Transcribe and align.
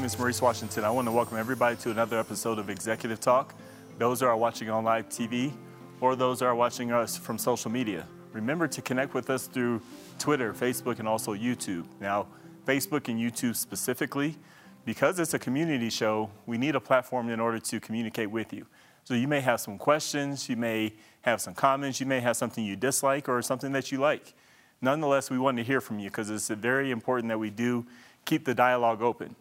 name 0.00 0.06
is 0.06 0.18
Maurice 0.18 0.40
Washington. 0.40 0.82
I 0.82 0.88
want 0.88 1.06
to 1.08 1.12
welcome 1.12 1.36
everybody 1.36 1.76
to 1.76 1.90
another 1.90 2.18
episode 2.18 2.58
of 2.58 2.70
Executive 2.70 3.20
Talk. 3.20 3.54
Those 3.98 4.22
are 4.22 4.34
watching 4.34 4.70
on 4.70 4.82
live 4.82 5.10
TV 5.10 5.52
or 6.00 6.16
those 6.16 6.40
are 6.40 6.54
watching 6.54 6.90
us 6.90 7.18
from 7.18 7.36
social 7.36 7.70
media. 7.70 8.06
Remember 8.32 8.66
to 8.66 8.80
connect 8.80 9.12
with 9.12 9.28
us 9.28 9.46
through 9.46 9.82
Twitter, 10.18 10.54
Facebook, 10.54 11.00
and 11.00 11.06
also 11.06 11.34
YouTube. 11.34 11.84
Now, 12.00 12.28
Facebook 12.66 13.08
and 13.08 13.20
YouTube 13.20 13.54
specifically, 13.54 14.38
because 14.86 15.18
it's 15.18 15.34
a 15.34 15.38
community 15.38 15.90
show, 15.90 16.30
we 16.46 16.56
need 16.56 16.76
a 16.76 16.80
platform 16.80 17.28
in 17.28 17.38
order 17.38 17.58
to 17.58 17.78
communicate 17.78 18.30
with 18.30 18.54
you. 18.54 18.64
So 19.04 19.12
you 19.12 19.28
may 19.28 19.40
have 19.40 19.60
some 19.60 19.76
questions, 19.76 20.48
you 20.48 20.56
may 20.56 20.94
have 21.20 21.42
some 21.42 21.52
comments, 21.52 22.00
you 22.00 22.06
may 22.06 22.20
have 22.20 22.38
something 22.38 22.64
you 22.64 22.74
dislike 22.74 23.28
or 23.28 23.42
something 23.42 23.72
that 23.72 23.92
you 23.92 23.98
like. 23.98 24.32
Nonetheless, 24.80 25.28
we 25.28 25.38
want 25.38 25.58
to 25.58 25.62
hear 25.62 25.82
from 25.82 25.98
you 25.98 26.08
because 26.08 26.30
it's 26.30 26.48
very 26.48 26.90
important 26.90 27.28
that 27.28 27.38
we 27.38 27.50
do 27.50 27.84
keep 28.24 28.46
the 28.46 28.54
dialogue 28.54 29.02
open. 29.02 29.36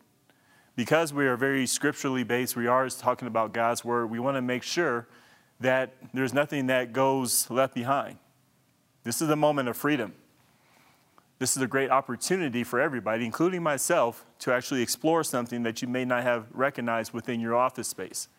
Because 0.80 1.12
we 1.12 1.28
are 1.28 1.36
very 1.36 1.68
scripturally 1.68 2.24
based, 2.24 2.56
we 2.56 2.68
are 2.68 2.88
talking 2.88 3.28
about 3.28 3.54
God's 3.54 3.84
word, 3.84 4.10
we 4.10 4.18
want 4.18 4.38
to 4.38 4.42
make 4.42 4.64
sure 4.64 5.10
that 5.60 5.94
there's 6.14 6.34
nothing 6.34 6.68
that 6.68 6.94
goes 6.94 7.52
left 7.52 7.74
behind. 7.74 8.18
This 9.04 9.22
is 9.22 9.30
a 9.30 9.36
moment 9.36 9.68
of 9.68 9.76
freedom. 9.76 10.14
This 11.38 11.58
is 11.58 11.62
a 11.62 11.68
great 11.68 11.92
opportunity 11.92 12.64
for 12.64 12.80
everybody, 12.80 13.26
including 13.26 13.62
myself, 13.62 14.26
to 14.40 14.54
actually 14.54 14.82
explore 14.82 15.22
something 15.22 15.64
that 15.64 15.82
you 15.82 15.88
may 15.90 16.06
not 16.06 16.24
have 16.24 16.46
recognized 16.54 17.12
within 17.12 17.42
your 17.42 17.58
office 17.58 17.90
space. 17.90 18.30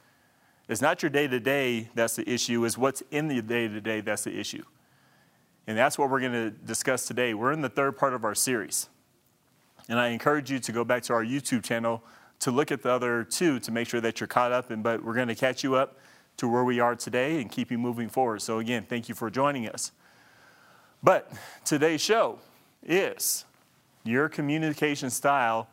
It's 0.67 0.81
not 0.81 1.03
your 1.03 1.11
day 1.11 1.29
to 1.29 1.41
day 1.41 1.91
that's 1.95 2.17
the 2.17 2.27
issue, 2.27 2.65
it's 2.65 2.79
what's 2.79 3.03
in 3.11 3.29
the 3.29 3.43
day 3.43 3.69
to 3.69 3.83
day 3.83 4.01
that's 4.01 4.25
the 4.25 4.41
issue. 4.41 4.65
And 5.67 5.77
that's 5.77 5.99
what 5.99 6.09
we're 6.09 6.21
going 6.21 6.33
to 6.33 6.51
discuss 6.51 7.07
today. 7.07 7.35
We're 7.35 7.53
in 7.53 7.61
the 7.61 7.69
third 7.69 7.99
part 7.99 8.15
of 8.15 8.25
our 8.25 8.35
series. 8.35 8.89
And 9.91 9.99
I 9.99 10.09
encourage 10.09 10.51
you 10.51 10.59
to 10.59 10.73
go 10.73 10.85
back 10.85 11.03
to 11.03 11.13
our 11.13 11.23
YouTube 11.23 11.65
channel 11.65 12.03
to 12.41 12.51
look 12.51 12.73
at 12.73 12.83
the 12.83 12.91
other 12.91 13.25
two 13.25 13.61
to 13.61 13.71
make 13.71 13.89
sure 13.89 14.01
that 14.01 14.21
you're 14.21 14.27
caught 14.27 14.53
up. 14.53 14.71
And, 14.71 14.83
but 14.83 15.05
we're 15.05 15.15
going 15.15 15.29
to 15.29 15.35
catch 15.35 15.63
you 15.63 15.75
up 15.75 15.99
to 16.39 16.49
where 16.49 16.65
we 16.65 16.81
are 16.81 16.97
today 16.97 17.41
and 17.41 17.51
keep 17.51 17.71
you 17.71 17.79
moving 17.79 18.09
forward. 18.09 18.43
So, 18.43 18.59
again, 18.59 18.85
thank 18.89 19.09
you 19.09 19.15
for 19.15 19.31
joining 19.31 19.69
us. 19.69 19.93
But 21.03 21.31
today's 21.65 22.01
show 22.01 22.39
is 22.83 23.45
your 24.05 24.29
communication 24.29 25.11
style 25.11 25.69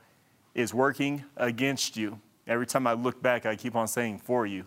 is 0.54 0.74
working 0.74 1.24
against 1.38 1.96
you. 1.98 2.20
Every 2.46 2.66
time 2.66 2.88
I 2.88 2.94
look 2.94 3.22
back, 3.22 3.46
I 3.46 3.56
keep 3.56 3.76
on 3.76 3.88
saying 3.88 4.20
for 4.20 4.46
you. 4.46 4.66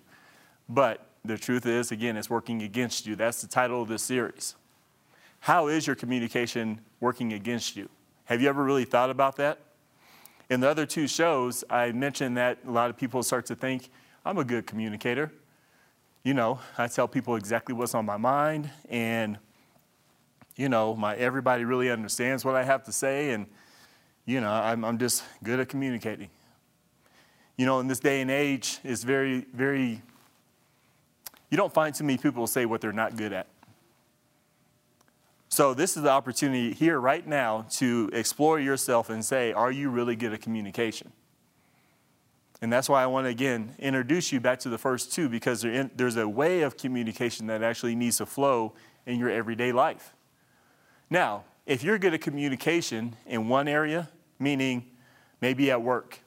But 0.68 1.06
the 1.24 1.36
truth 1.36 1.66
is, 1.66 1.92
again, 1.92 2.16
it's 2.16 2.30
working 2.30 2.62
against 2.62 3.06
you. 3.06 3.16
That's 3.16 3.42
the 3.42 3.48
title 3.48 3.82
of 3.82 3.88
this 3.88 4.02
series. 4.02 4.54
How 5.40 5.68
is 5.68 5.86
your 5.86 5.96
communication 5.96 6.80
working 7.00 7.32
against 7.32 7.76
you? 7.76 7.88
Have 8.26 8.40
you 8.40 8.48
ever 8.48 8.62
really 8.62 8.84
thought 8.84 9.10
about 9.10 9.36
that? 9.36 9.58
In 10.50 10.58
the 10.58 10.68
other 10.68 10.84
two 10.84 11.06
shows, 11.06 11.62
I 11.70 11.92
mentioned 11.92 12.36
that 12.36 12.58
a 12.66 12.70
lot 12.72 12.90
of 12.90 12.96
people 12.96 13.22
start 13.22 13.46
to 13.46 13.54
think, 13.54 13.88
I'm 14.24 14.36
a 14.36 14.44
good 14.44 14.66
communicator. 14.66 15.32
You 16.24 16.34
know, 16.34 16.58
I 16.76 16.88
tell 16.88 17.06
people 17.06 17.36
exactly 17.36 17.72
what's 17.72 17.94
on 17.94 18.04
my 18.04 18.16
mind, 18.16 18.68
and, 18.88 19.38
you 20.56 20.68
know, 20.68 20.96
my, 20.96 21.14
everybody 21.14 21.64
really 21.64 21.88
understands 21.88 22.44
what 22.44 22.56
I 22.56 22.64
have 22.64 22.82
to 22.84 22.92
say, 22.92 23.30
and, 23.30 23.46
you 24.26 24.40
know, 24.40 24.50
I'm, 24.50 24.84
I'm 24.84 24.98
just 24.98 25.22
good 25.44 25.60
at 25.60 25.68
communicating. 25.68 26.30
You 27.56 27.64
know, 27.64 27.78
in 27.78 27.86
this 27.86 28.00
day 28.00 28.20
and 28.20 28.30
age, 28.30 28.80
it's 28.82 29.04
very, 29.04 29.46
very, 29.54 30.02
you 31.48 31.56
don't 31.56 31.72
find 31.72 31.94
too 31.94 32.02
many 32.02 32.18
people 32.18 32.48
say 32.48 32.66
what 32.66 32.80
they're 32.80 32.92
not 32.92 33.16
good 33.16 33.32
at. 33.32 33.46
So, 35.52 35.74
this 35.74 35.96
is 35.96 36.04
the 36.04 36.10
opportunity 36.10 36.72
here 36.72 37.00
right 37.00 37.26
now 37.26 37.66
to 37.70 38.08
explore 38.12 38.60
yourself 38.60 39.10
and 39.10 39.24
say, 39.24 39.52
are 39.52 39.72
you 39.72 39.90
really 39.90 40.14
good 40.14 40.32
at 40.32 40.40
communication? 40.40 41.10
And 42.62 42.72
that's 42.72 42.88
why 42.88 43.02
I 43.02 43.06
want 43.06 43.24
to 43.24 43.30
again 43.30 43.74
introduce 43.80 44.30
you 44.30 44.38
back 44.38 44.60
to 44.60 44.68
the 44.68 44.78
first 44.78 45.12
two 45.12 45.28
because 45.28 45.62
there's 45.62 46.16
a 46.16 46.28
way 46.28 46.60
of 46.60 46.76
communication 46.76 47.48
that 47.48 47.64
actually 47.64 47.96
needs 47.96 48.18
to 48.18 48.26
flow 48.26 48.74
in 49.06 49.18
your 49.18 49.28
everyday 49.28 49.72
life. 49.72 50.14
Now, 51.08 51.42
if 51.66 51.82
you're 51.82 51.98
good 51.98 52.14
at 52.14 52.20
communication 52.20 53.16
in 53.26 53.48
one 53.48 53.66
area, 53.66 54.08
meaning 54.38 54.84
maybe 55.40 55.68
at 55.72 55.82
work, 55.82 56.20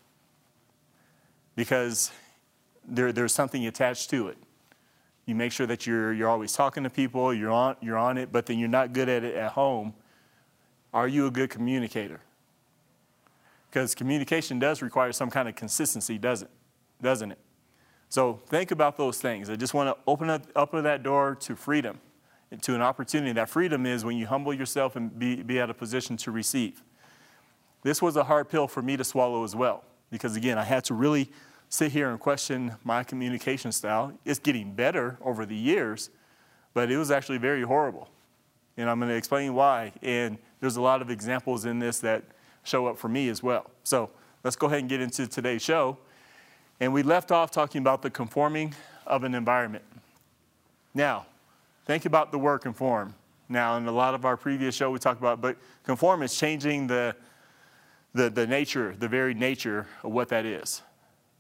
because 1.56 2.12
there, 2.86 3.14
there's 3.14 3.34
something 3.34 3.66
attached 3.66 4.10
to 4.10 4.28
it. 4.28 4.38
You 5.26 5.36
make 5.36 5.52
sure 5.52 5.66
that 5.68 5.88
you're, 5.88 6.14
you're 6.14 6.30
always 6.30 6.54
talking 6.54 6.84
to 6.84 6.90
people, 6.90 7.34
you're 7.34 7.52
on, 7.52 7.78
you're 7.82 7.98
on 7.98 8.18
it, 8.18 8.32
but 8.32 8.46
then 8.46 8.60
you're 8.60 8.68
not 8.70 8.92
good 8.94 9.08
at 9.08 9.24
it 9.24 9.36
at 9.36 9.54
home. 9.54 9.94
Are 10.94 11.08
you 11.08 11.28
a 11.28 11.32
good 11.32 11.50
communicator? 11.50 12.20
Because 13.70 13.96
communication 13.96 14.60
does 14.60 14.82
require 14.82 15.12
some 15.12 15.30
kind 15.30 15.48
of 15.48 15.56
consistency, 15.56 16.18
doesn't, 16.18 16.52
doesn't 17.02 17.32
it? 17.32 17.40
So 18.10 18.40
think 18.46 18.70
about 18.70 18.98
those 18.98 19.20
things. 19.20 19.50
I 19.50 19.56
just 19.56 19.74
want 19.74 19.90
to 19.90 20.04
open 20.06 20.30
up, 20.30 20.44
open 20.56 20.84
that 20.84 21.02
door 21.02 21.36
to 21.36 21.56
freedom, 21.56 22.00
to 22.62 22.76
an 22.76 22.82
opportunity. 22.82 23.32
That 23.32 23.50
freedom 23.50 23.88
is 23.88 24.06
when 24.06 24.18
you 24.18 24.28
humble 24.28 24.54
yourself 24.54 24.96
and 24.96 25.18
be, 25.18 25.42
be 25.42 25.60
at 25.60 25.72
a 25.72 25.74
position 25.74 26.18
to 26.18 26.32
receive. 26.32 26.84
This 27.82 28.02
was 28.02 28.16
a 28.16 28.26
hard 28.26 28.50
pill 28.50 28.68
for 28.68 28.84
me 28.84 28.98
to 28.98 29.04
swallow 29.04 29.44
as 29.44 29.56
well, 29.56 29.84
because 30.12 30.36
again, 30.36 30.60
I 30.60 30.64
had 30.64 30.84
to 30.86 30.94
really 30.94 31.32
sit 31.74 31.92
here 31.92 32.12
and 32.12 32.20
question 32.20 32.72
my 32.84 33.04
communication 33.04 33.72
style. 33.72 34.14
It's 34.26 34.38
getting 34.38 34.74
better 34.74 35.18
over 35.22 35.44
the 35.44 35.56
years, 35.56 36.12
but 36.76 36.92
it 36.92 36.98
was 36.98 37.10
actually 37.10 37.40
very 37.40 37.64
horrible. 37.64 38.10
And 38.78 38.88
I'm 38.88 39.00
going 39.00 39.10
to 39.10 39.16
explain 39.16 39.56
why. 39.56 39.92
And 40.04 40.38
there's 40.60 40.76
a 40.76 40.82
lot 40.82 41.02
of 41.02 41.10
examples 41.10 41.66
in 41.66 41.80
this 41.80 41.98
that 42.02 42.26
show 42.62 42.86
up 42.86 43.00
for 43.00 43.08
me 43.08 43.28
as 43.28 43.42
well. 43.42 43.72
So 43.84 44.12
let's 44.44 44.56
go 44.56 44.68
ahead 44.68 44.82
and 44.82 44.90
get 44.90 45.02
into 45.02 45.26
today's 45.26 45.64
show. 45.64 45.98
And 46.80 46.94
we 46.94 47.02
left 47.02 47.32
off 47.32 47.50
talking 47.50 47.80
about 47.80 48.04
the 48.04 48.12
conforming 48.12 48.76
of 49.08 49.24
an 49.24 49.34
environment. 49.34 49.84
Now, 50.94 51.26
think 51.88 52.06
about 52.06 52.32
the 52.32 52.38
word 52.38 52.60
conform. 52.60 53.16
Now, 53.50 53.78
in 53.78 53.88
a 53.88 53.92
lot 53.92 54.14
of 54.14 54.26
our 54.26 54.38
previous 54.38 54.76
show, 54.76 54.92
we 54.92 55.00
talked 55.00 55.20
about, 55.20 55.42
but 55.42 55.58
conform 55.84 56.22
is 56.22 56.38
changing 56.38 56.86
the, 56.86 57.16
the, 58.14 58.30
the 58.30 58.46
nature, 58.46 58.96
the 59.00 59.08
very 59.08 59.34
nature 59.34 59.88
of 60.04 60.12
what 60.12 60.30
that 60.30 60.46
is. 60.46 60.84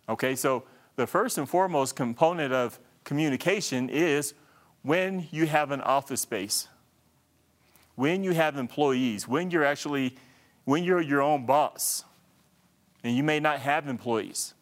Okay, 0.09 0.35
so 0.35 0.63
the 0.95 1.07
first 1.07 1.37
and 1.37 1.47
foremost 1.47 1.95
component 1.95 2.53
of 2.53 2.79
communication 3.03 3.89
is 3.89 4.33
when 4.81 5.27
you 5.31 5.47
have 5.47 5.71
an 5.71 5.81
office 5.81 6.21
space, 6.21 6.67
when 7.95 8.23
you 8.23 8.31
have 8.31 8.57
employees, 8.57 9.27
when 9.27 9.49
you're 9.49 9.63
actually, 9.63 10.15
when 10.65 10.83
you're 10.83 11.01
your 11.01 11.21
own 11.21 11.45
boss, 11.45 12.03
and 13.03 13.15
you 13.15 13.23
may 13.23 13.39
not 13.39 13.59
have 13.59 13.87
employees, 13.87 14.53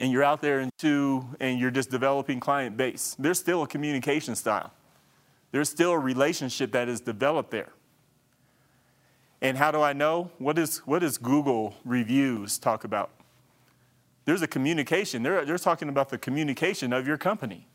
and 0.00 0.10
you're 0.10 0.24
out 0.24 0.40
there 0.40 0.60
into, 0.60 1.24
and 1.40 1.58
you're 1.58 1.70
just 1.70 1.90
developing 1.90 2.40
client 2.40 2.76
base, 2.76 3.16
there's 3.18 3.38
still 3.38 3.62
a 3.62 3.66
communication 3.66 4.34
style. 4.34 4.72
There's 5.50 5.68
still 5.68 5.92
a 5.92 5.98
relationship 5.98 6.72
that 6.72 6.88
is 6.88 7.00
developed 7.00 7.50
there. 7.50 7.72
And 9.42 9.58
how 9.58 9.70
do 9.70 9.82
I 9.82 9.92
know? 9.92 10.30
What, 10.38 10.58
is, 10.58 10.78
what 10.78 11.00
does 11.00 11.18
Google 11.18 11.74
reviews 11.84 12.58
talk 12.58 12.84
about? 12.84 13.10
There's 14.24 14.42
a 14.42 14.46
communication. 14.46 15.22
They're, 15.22 15.44
they're 15.44 15.58
talking 15.58 15.88
about 15.88 16.08
the 16.08 16.18
communication 16.18 16.92
of 16.92 17.06
your 17.06 17.18
company. 17.18 17.66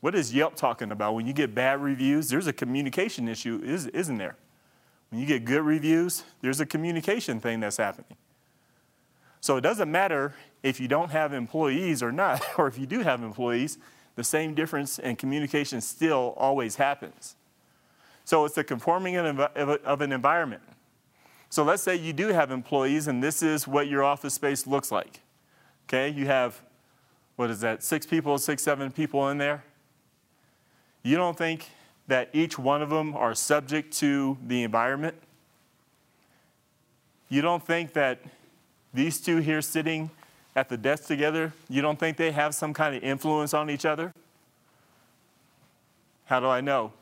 What 0.00 0.14
is 0.14 0.34
Yelp 0.34 0.54
talking 0.54 0.92
about? 0.92 1.14
When 1.14 1.26
you 1.26 1.32
get 1.32 1.54
bad 1.54 1.80
reviews, 1.80 2.28
there's 2.28 2.46
a 2.46 2.52
communication 2.52 3.28
issue, 3.28 3.60
isn't 3.64 4.18
there? 4.18 4.36
When 5.10 5.20
you 5.20 5.26
get 5.26 5.44
good 5.44 5.62
reviews, 5.62 6.24
there's 6.42 6.60
a 6.60 6.66
communication 6.66 7.40
thing 7.40 7.60
that's 7.60 7.78
happening. 7.78 8.16
So 9.40 9.56
it 9.56 9.62
doesn't 9.62 9.90
matter 9.90 10.34
if 10.62 10.80
you 10.80 10.88
don't 10.88 11.10
have 11.10 11.32
employees 11.32 12.02
or 12.02 12.12
not, 12.12 12.42
or 12.58 12.66
if 12.66 12.78
you 12.78 12.86
do 12.86 13.00
have 13.00 13.22
employees, 13.22 13.78
the 14.16 14.24
same 14.24 14.54
difference 14.54 14.98
in 14.98 15.16
communication 15.16 15.80
still 15.80 16.34
always 16.36 16.76
happens. 16.76 17.36
So 18.24 18.44
it's 18.44 18.56
the 18.56 18.64
conforming 18.64 19.16
of 19.16 20.00
an 20.00 20.12
environment. 20.12 20.62
So 21.50 21.62
let's 21.62 21.82
say 21.82 21.96
you 21.96 22.12
do 22.12 22.28
have 22.28 22.50
employees 22.50 23.06
and 23.06 23.22
this 23.22 23.42
is 23.42 23.66
what 23.66 23.86
your 23.88 24.02
office 24.02 24.34
space 24.34 24.66
looks 24.66 24.90
like. 24.90 25.20
Okay, 25.88 26.08
you 26.08 26.26
have, 26.26 26.60
what 27.36 27.50
is 27.50 27.60
that, 27.60 27.82
six 27.82 28.04
people, 28.04 28.36
six, 28.38 28.62
seven 28.62 28.90
people 28.90 29.28
in 29.28 29.38
there? 29.38 29.64
You 31.02 31.16
don't 31.16 31.38
think 31.38 31.70
that 32.08 32.30
each 32.32 32.58
one 32.58 32.82
of 32.82 32.90
them 32.90 33.14
are 33.14 33.34
subject 33.34 33.92
to 33.98 34.36
the 34.46 34.64
environment? 34.64 35.14
You 37.28 37.42
don't 37.42 37.64
think 37.64 37.92
that 37.92 38.20
these 38.92 39.20
two 39.20 39.38
here 39.38 39.62
sitting 39.62 40.10
at 40.56 40.68
the 40.68 40.76
desk 40.76 41.06
together, 41.06 41.52
you 41.68 41.82
don't 41.82 41.98
think 41.98 42.16
they 42.16 42.32
have 42.32 42.54
some 42.54 42.72
kind 42.72 42.96
of 42.96 43.02
influence 43.02 43.54
on 43.54 43.70
each 43.70 43.84
other? 43.84 44.12
How 46.24 46.40
do 46.40 46.46
I 46.46 46.60
know? 46.60 46.92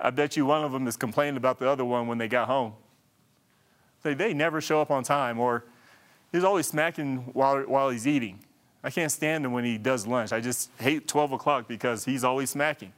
I 0.00 0.10
bet 0.10 0.36
you 0.36 0.46
one 0.46 0.64
of 0.64 0.72
them 0.72 0.86
is 0.86 0.96
complaining 0.96 1.36
about 1.36 1.58
the 1.58 1.68
other 1.68 1.84
one 1.84 2.06
when 2.06 2.18
they 2.18 2.28
got 2.28 2.46
home. 2.46 2.72
They, 4.04 4.34
never 4.34 4.60
show 4.60 4.80
up 4.82 4.90
on 4.90 5.02
time, 5.02 5.40
or 5.40 5.64
he's 6.30 6.44
always 6.44 6.66
smacking 6.66 7.30
while, 7.32 7.62
while 7.62 7.88
he's 7.88 8.06
eating. 8.06 8.40
I 8.82 8.90
can't 8.90 9.10
stand 9.10 9.46
him 9.46 9.52
when 9.52 9.64
he 9.64 9.78
does 9.78 10.06
lunch. 10.06 10.30
I 10.30 10.40
just 10.40 10.70
hate 10.78 11.08
12 11.08 11.32
o'clock 11.32 11.66
because 11.66 12.04
he's 12.04 12.22
always 12.22 12.50
smacking. 12.50 12.92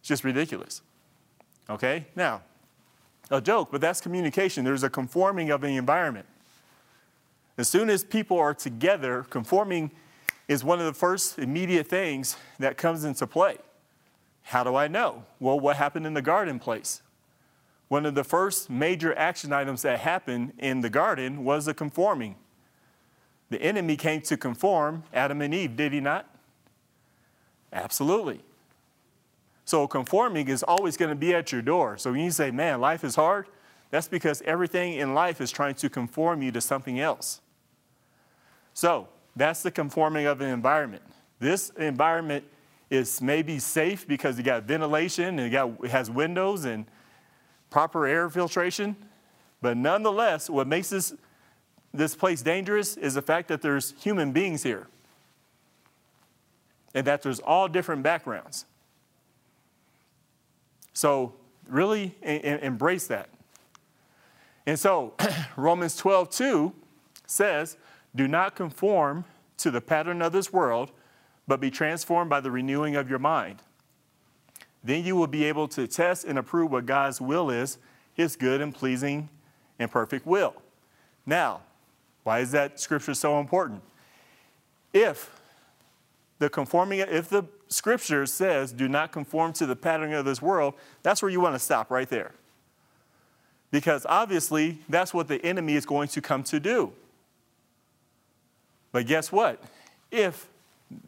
It's 0.00 0.08
just 0.08 0.24
ridiculous. 0.24 0.82
Okay? 1.70 2.06
Now, 2.14 2.42
a 3.30 3.40
joke, 3.40 3.70
but 3.72 3.80
that's 3.80 4.02
communication. 4.02 4.62
There's 4.62 4.82
a 4.82 4.90
conforming 4.90 5.50
of 5.50 5.62
the 5.62 5.68
environment. 5.68 6.26
As 7.56 7.68
soon 7.68 7.88
as 7.88 8.04
people 8.04 8.38
are 8.38 8.52
together, 8.52 9.24
conforming 9.30 9.90
is 10.48 10.62
one 10.62 10.80
of 10.80 10.84
the 10.84 10.92
first 10.92 11.38
immediate 11.38 11.86
things 11.86 12.36
that 12.58 12.76
comes 12.76 13.04
into 13.04 13.26
play. 13.26 13.56
How 14.42 14.64
do 14.64 14.74
I 14.74 14.86
know? 14.86 15.24
Well, 15.40 15.58
what 15.58 15.76
happened 15.76 16.06
in 16.06 16.12
the 16.12 16.22
garden 16.22 16.58
place? 16.58 17.00
One 17.92 18.06
of 18.06 18.14
the 18.14 18.24
first 18.24 18.70
major 18.70 19.14
action 19.18 19.52
items 19.52 19.82
that 19.82 20.00
happened 20.00 20.54
in 20.56 20.80
the 20.80 20.88
garden 20.88 21.44
was 21.44 21.66
the 21.66 21.74
conforming. 21.74 22.36
The 23.50 23.60
enemy 23.60 23.98
came 23.98 24.22
to 24.22 24.38
conform 24.38 25.04
Adam 25.12 25.42
and 25.42 25.52
Eve, 25.52 25.76
did 25.76 25.92
he 25.92 26.00
not? 26.00 26.26
Absolutely. 27.70 28.40
So 29.66 29.86
conforming 29.86 30.48
is 30.48 30.62
always 30.62 30.96
going 30.96 31.10
to 31.10 31.14
be 31.14 31.34
at 31.34 31.52
your 31.52 31.60
door. 31.60 31.98
So 31.98 32.12
when 32.12 32.22
you 32.22 32.30
say, 32.30 32.50
man, 32.50 32.80
life 32.80 33.04
is 33.04 33.14
hard, 33.14 33.44
that's 33.90 34.08
because 34.08 34.40
everything 34.46 34.94
in 34.94 35.12
life 35.12 35.42
is 35.42 35.50
trying 35.50 35.74
to 35.74 35.90
conform 35.90 36.40
you 36.40 36.50
to 36.52 36.62
something 36.62 36.98
else. 36.98 37.42
So 38.72 39.06
that's 39.36 39.62
the 39.62 39.70
conforming 39.70 40.24
of 40.24 40.40
an 40.40 40.48
environment. 40.48 41.02
This 41.40 41.68
environment 41.76 42.46
is 42.88 43.20
maybe 43.20 43.58
safe 43.58 44.08
because 44.08 44.38
it 44.38 44.44
got 44.44 44.62
ventilation 44.62 45.38
and 45.38 45.40
it, 45.40 45.50
got, 45.50 45.72
it 45.84 45.90
has 45.90 46.10
windows 46.10 46.64
and 46.64 46.86
proper 47.72 48.06
air 48.06 48.28
filtration. 48.28 48.94
But 49.62 49.76
nonetheless, 49.76 50.48
what 50.50 50.68
makes 50.68 50.90
this, 50.90 51.14
this 51.92 52.14
place 52.14 52.42
dangerous 52.42 52.96
is 52.96 53.14
the 53.14 53.22
fact 53.22 53.48
that 53.48 53.62
there's 53.62 53.94
human 54.00 54.30
beings 54.30 54.62
here 54.62 54.86
and 56.94 57.06
that 57.06 57.22
there's 57.22 57.40
all 57.40 57.66
different 57.68 58.02
backgrounds. 58.02 58.66
So, 60.92 61.32
really 61.66 62.14
embrace 62.22 63.06
that. 63.06 63.30
And 64.66 64.78
so, 64.78 65.14
Romans 65.56 65.96
12, 65.96 66.28
2 66.28 66.72
says, 67.26 67.78
Do 68.14 68.28
not 68.28 68.54
conform 68.54 69.24
to 69.56 69.70
the 69.70 69.80
pattern 69.80 70.20
of 70.20 70.32
this 70.32 70.52
world, 70.52 70.92
but 71.48 71.60
be 71.60 71.70
transformed 71.70 72.28
by 72.28 72.40
the 72.40 72.50
renewing 72.50 72.94
of 72.94 73.08
your 73.08 73.18
mind. 73.18 73.62
Then 74.84 75.04
you 75.04 75.16
will 75.16 75.26
be 75.26 75.44
able 75.44 75.68
to 75.68 75.86
test 75.86 76.24
and 76.24 76.38
approve 76.38 76.72
what 76.72 76.86
God's 76.86 77.20
will 77.20 77.50
is, 77.50 77.78
his 78.14 78.36
good 78.36 78.60
and 78.60 78.74
pleasing 78.74 79.28
and 79.78 79.90
perfect 79.90 80.26
will. 80.26 80.54
Now, 81.24 81.60
why 82.24 82.40
is 82.40 82.50
that 82.52 82.80
scripture 82.80 83.14
so 83.14 83.38
important? 83.38 83.82
If 84.92 85.40
the 86.38 86.50
conforming, 86.50 87.00
if 87.00 87.28
the 87.28 87.44
scripture 87.68 88.26
says, 88.26 88.72
do 88.72 88.88
not 88.88 89.12
conform 89.12 89.52
to 89.54 89.66
the 89.66 89.76
pattern 89.76 90.12
of 90.12 90.24
this 90.24 90.42
world, 90.42 90.74
that's 91.02 91.22
where 91.22 91.30
you 91.30 91.40
want 91.40 91.54
to 91.54 91.58
stop 91.58 91.90
right 91.90 92.08
there. 92.08 92.32
Because 93.70 94.04
obviously, 94.08 94.80
that's 94.88 95.14
what 95.14 95.28
the 95.28 95.44
enemy 95.44 95.74
is 95.74 95.86
going 95.86 96.08
to 96.08 96.20
come 96.20 96.42
to 96.44 96.60
do. 96.60 96.92
But 98.90 99.06
guess 99.06 99.32
what? 99.32 99.62
If 100.10 100.48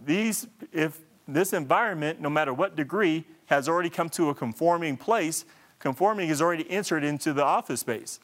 these, 0.06 0.46
if 0.72 0.98
this 1.28 1.52
environment, 1.52 2.20
no 2.20 2.30
matter 2.30 2.54
what 2.54 2.74
degree, 2.74 3.24
has 3.46 3.68
already 3.68 3.90
come 3.90 4.08
to 4.10 4.30
a 4.30 4.34
conforming 4.34 4.96
place, 4.96 5.44
conforming 5.78 6.28
is 6.28 6.40
already 6.40 6.68
entered 6.70 7.04
into 7.04 7.32
the 7.32 7.44
office 7.44 7.80
space. 7.80 8.20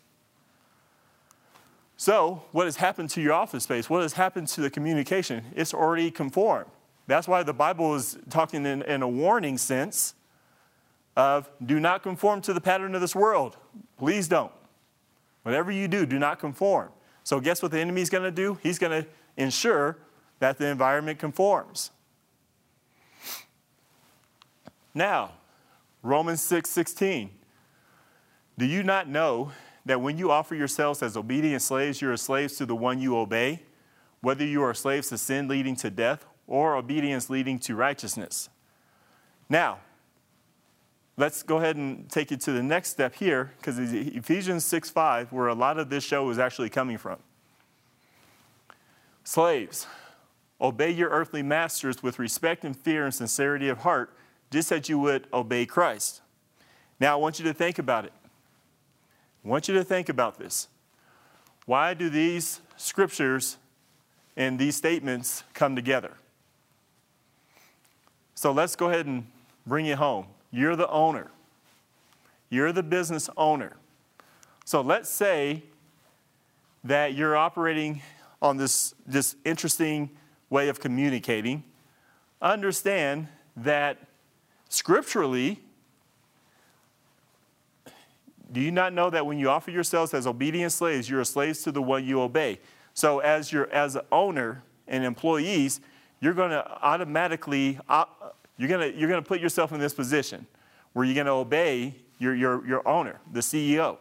So, 1.96 2.44
what 2.52 2.64
has 2.64 2.76
happened 2.76 3.10
to 3.10 3.20
your 3.20 3.34
office 3.34 3.64
space? 3.64 3.90
What 3.90 4.00
has 4.00 4.14
happened 4.14 4.48
to 4.48 4.62
the 4.62 4.70
communication? 4.70 5.44
It's 5.54 5.74
already 5.74 6.10
conformed. 6.10 6.70
That's 7.06 7.28
why 7.28 7.42
the 7.42 7.52
Bible 7.52 7.94
is 7.94 8.16
talking 8.30 8.64
in, 8.64 8.82
in 8.82 9.02
a 9.02 9.08
warning 9.08 9.58
sense 9.58 10.14
of 11.16 11.50
do 11.64 11.78
not 11.78 12.02
conform 12.02 12.40
to 12.42 12.54
the 12.54 12.60
pattern 12.60 12.94
of 12.94 13.02
this 13.02 13.14
world. 13.14 13.58
Please 13.98 14.28
don't. 14.28 14.52
Whatever 15.42 15.70
you 15.70 15.88
do, 15.88 16.06
do 16.06 16.18
not 16.18 16.38
conform. 16.38 16.88
So, 17.22 17.38
guess 17.38 17.60
what 17.62 17.70
the 17.70 17.80
enemy 17.80 18.00
is 18.00 18.08
going 18.08 18.24
to 18.24 18.30
do? 18.30 18.58
He's 18.62 18.78
going 18.78 19.02
to 19.02 19.08
ensure 19.36 19.98
that 20.38 20.56
the 20.56 20.68
environment 20.68 21.18
conforms. 21.18 21.90
Now, 24.94 25.32
Romans 26.02 26.42
6 26.42 26.68
16. 26.68 27.30
Do 28.58 28.66
you 28.66 28.82
not 28.82 29.08
know 29.08 29.52
that 29.86 30.00
when 30.00 30.18
you 30.18 30.30
offer 30.30 30.54
yourselves 30.54 31.02
as 31.02 31.16
obedient 31.16 31.62
slaves, 31.62 32.02
you 32.02 32.10
are 32.10 32.16
slaves 32.16 32.56
to 32.56 32.66
the 32.66 32.76
one 32.76 33.00
you 33.00 33.16
obey, 33.16 33.62
whether 34.20 34.44
you 34.44 34.62
are 34.62 34.74
slaves 34.74 35.08
to 35.08 35.18
sin 35.18 35.48
leading 35.48 35.76
to 35.76 35.90
death 35.90 36.26
or 36.46 36.76
obedience 36.76 37.30
leading 37.30 37.58
to 37.60 37.74
righteousness. 37.74 38.50
Now, 39.48 39.78
let's 41.16 41.42
go 41.42 41.58
ahead 41.58 41.76
and 41.76 42.08
take 42.10 42.32
it 42.32 42.40
to 42.42 42.52
the 42.52 42.62
next 42.62 42.90
step 42.90 43.14
here, 43.14 43.52
because 43.56 43.78
Ephesians 43.78 44.64
6 44.64 44.90
5, 44.90 45.32
where 45.32 45.48
a 45.48 45.54
lot 45.54 45.78
of 45.78 45.90
this 45.90 46.04
show 46.04 46.28
is 46.30 46.38
actually 46.38 46.70
coming 46.70 46.98
from. 46.98 47.18
Slaves, 49.24 49.86
obey 50.60 50.90
your 50.90 51.10
earthly 51.10 51.42
masters 51.42 52.02
with 52.02 52.18
respect 52.18 52.64
and 52.64 52.76
fear 52.76 53.04
and 53.04 53.14
sincerity 53.14 53.68
of 53.68 53.78
heart, 53.78 54.14
just 54.50 54.72
as 54.72 54.88
you 54.88 54.98
would 54.98 55.26
obey 55.32 55.66
Christ. 55.66 56.20
Now, 56.98 57.14
I 57.14 57.16
want 57.16 57.38
you 57.38 57.44
to 57.46 57.54
think 57.54 57.78
about 57.78 58.04
it. 58.04 58.12
I 59.44 59.48
want 59.48 59.68
you 59.68 59.74
to 59.74 59.84
think 59.84 60.08
about 60.08 60.38
this. 60.38 60.68
Why 61.66 61.94
do 61.94 62.10
these 62.10 62.60
scriptures 62.76 63.56
and 64.36 64.58
these 64.58 64.76
statements 64.76 65.44
come 65.54 65.76
together? 65.76 66.12
So 68.34 68.52
let's 68.52 68.76
go 68.76 68.88
ahead 68.90 69.06
and 69.06 69.26
bring 69.66 69.86
it 69.86 69.98
home. 69.98 70.26
You're 70.50 70.76
the 70.76 70.88
owner, 70.88 71.30
you're 72.48 72.72
the 72.72 72.82
business 72.82 73.30
owner. 73.36 73.76
So 74.64 74.80
let's 74.80 75.08
say 75.08 75.62
that 76.84 77.14
you're 77.14 77.36
operating 77.36 78.02
on 78.40 78.56
this, 78.56 78.94
this 79.06 79.36
interesting 79.44 80.10
way 80.48 80.68
of 80.68 80.80
communicating. 80.80 81.64
Understand 82.40 83.28
that 83.56 83.98
scripturally, 84.70 85.60
do 88.50 88.60
you 88.60 88.72
not 88.72 88.94
know 88.94 89.10
that 89.10 89.26
when 89.26 89.38
you 89.38 89.50
offer 89.50 89.70
yourselves 89.70 90.14
as 90.14 90.26
obedient 90.26 90.72
slaves, 90.72 91.10
you're 91.10 91.22
slaves 91.24 91.62
to 91.64 91.72
the 91.72 91.82
one 91.82 92.06
you 92.06 92.22
obey? 92.22 92.58
So, 92.94 93.18
as 93.18 93.52
your 93.52 93.70
as 93.70 93.96
an 93.96 94.02
owner 94.10 94.62
and 94.88 95.04
employees, 95.04 95.80
you're 96.20 96.32
going 96.32 96.50
to 96.50 96.66
automatically 96.82 97.78
uh, 97.88 98.06
you're 98.56 98.68
going 98.68 98.90
to 98.92 98.98
you're 98.98 99.08
going 99.08 99.22
to 99.22 99.28
put 99.28 99.40
yourself 99.40 99.72
in 99.72 99.78
this 99.78 99.92
position 99.92 100.46
where 100.94 101.04
you're 101.04 101.14
going 101.14 101.26
to 101.26 101.32
obey 101.32 101.94
your, 102.20 102.34
your, 102.34 102.66
your 102.66 102.86
owner, 102.86 103.20
the 103.32 103.40
CEO. 103.40 103.96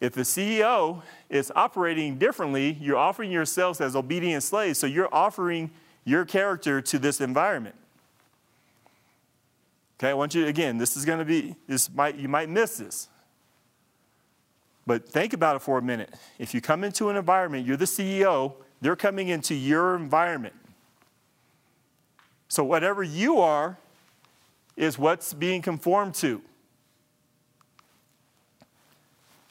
If 0.00 0.12
the 0.12 0.22
CEO 0.22 1.02
is 1.30 1.52
operating 1.54 2.18
differently, 2.18 2.76
you're 2.80 2.98
offering 2.98 3.30
yourselves 3.30 3.80
as 3.80 3.96
obedient 3.96 4.42
slaves, 4.42 4.78
so 4.78 4.86
you're 4.86 5.12
offering 5.14 5.70
your 6.04 6.24
character 6.24 6.82
to 6.82 6.98
this 6.98 7.20
environment. 7.20 7.76
Okay, 10.04 10.10
I 10.10 10.14
want 10.14 10.34
you 10.34 10.46
again, 10.46 10.76
this 10.76 10.98
is 10.98 11.06
going 11.06 11.18
to 11.18 11.24
be, 11.24 11.56
this 11.66 11.90
might, 11.90 12.16
you 12.16 12.28
might 12.28 12.50
miss 12.50 12.76
this. 12.76 13.08
But 14.86 15.08
think 15.08 15.32
about 15.32 15.56
it 15.56 15.60
for 15.60 15.78
a 15.78 15.82
minute. 15.82 16.12
If 16.38 16.52
you 16.52 16.60
come 16.60 16.84
into 16.84 17.08
an 17.08 17.16
environment, 17.16 17.66
you're 17.66 17.78
the 17.78 17.86
CEO, 17.86 18.52
they're 18.82 18.96
coming 18.96 19.28
into 19.28 19.54
your 19.54 19.96
environment. 19.96 20.52
So, 22.48 22.62
whatever 22.64 23.02
you 23.02 23.40
are 23.40 23.78
is 24.76 24.98
what's 24.98 25.32
being 25.32 25.62
conformed 25.62 26.12
to. 26.16 26.42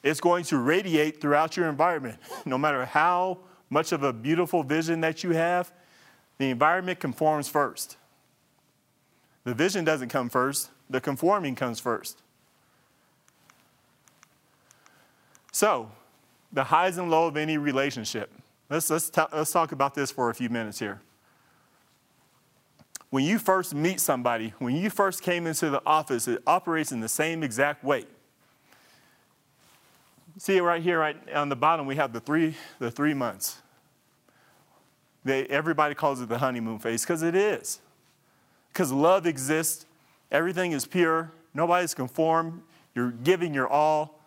It's 0.03 0.19
going 0.19 0.43
to 0.43 0.59
radiate 0.59 1.19
throughout 1.19 1.57
your 1.57 1.67
environment. 1.67 2.19
No 2.45 2.59
matter 2.59 2.85
how 2.85 3.39
much 3.71 3.91
of 3.91 4.03
a 4.03 4.13
beautiful 4.13 4.61
vision 4.61 5.01
that 5.01 5.23
you 5.23 5.31
have, 5.31 5.73
the 6.37 6.51
environment 6.51 6.99
conforms 6.99 7.49
first. 7.49 7.97
The 9.43 9.53
vision 9.53 9.83
doesn't 9.83 10.09
come 10.09 10.29
first, 10.29 10.69
the 10.89 11.01
conforming 11.01 11.55
comes 11.55 11.79
first. 11.79 12.21
So, 15.51 15.91
the 16.51 16.63
highs 16.63 16.97
and 16.97 17.09
lows 17.11 17.29
of 17.29 17.37
any 17.37 17.57
relationship. 17.57 18.31
Let's, 18.69 18.89
let's, 18.89 19.09
ta- 19.09 19.29
let's 19.33 19.51
talk 19.51 19.71
about 19.71 19.93
this 19.93 20.11
for 20.11 20.29
a 20.29 20.33
few 20.33 20.49
minutes 20.49 20.79
here 20.79 21.01
when 23.13 23.23
you 23.23 23.37
first 23.37 23.75
meet 23.75 23.99
somebody, 23.99 24.55
when 24.57 24.75
you 24.75 24.89
first 24.89 25.21
came 25.21 25.45
into 25.45 25.69
the 25.69 25.79
office, 25.85 26.27
it 26.27 26.41
operates 26.47 26.91
in 26.91 26.99
the 26.99 27.07
same 27.07 27.43
exact 27.43 27.83
way. 27.83 28.05
See 30.39 30.57
it 30.57 30.63
right 30.63 30.81
here, 30.81 30.97
right 30.97 31.15
on 31.31 31.47
the 31.47 31.55
bottom, 31.55 31.85
we 31.85 31.95
have 31.95 32.11
the 32.11 32.19
three, 32.19 32.55
the 32.79 32.89
three 32.89 33.13
months. 33.13 33.61
They, 35.23 35.45
everybody 35.45 35.93
calls 35.93 36.21
it 36.21 36.27
the 36.27 36.39
honeymoon 36.39 36.79
phase 36.79 37.03
because 37.03 37.21
it 37.21 37.35
is. 37.35 37.81
Because 38.73 38.91
love 38.91 39.27
exists, 39.27 39.85
everything 40.31 40.71
is 40.71 40.85
pure, 40.85 41.31
nobody's 41.53 41.93
conformed, 41.93 42.63
you're 42.95 43.11
giving 43.11 43.53
your 43.53 43.67
all. 43.67 44.19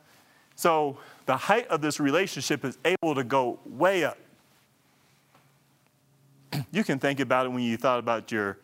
So 0.54 0.98
the 1.26 1.36
height 1.36 1.66
of 1.66 1.80
this 1.82 1.98
relationship 1.98 2.64
is 2.64 2.78
able 2.84 3.16
to 3.16 3.24
go 3.24 3.58
way 3.66 4.04
up. 4.04 4.18
You 6.70 6.84
can 6.84 6.98
think 6.98 7.20
about 7.20 7.46
it 7.46 7.48
when 7.50 7.62
you 7.62 7.76
thought 7.76 7.98
about 7.98 8.30
your 8.30 8.58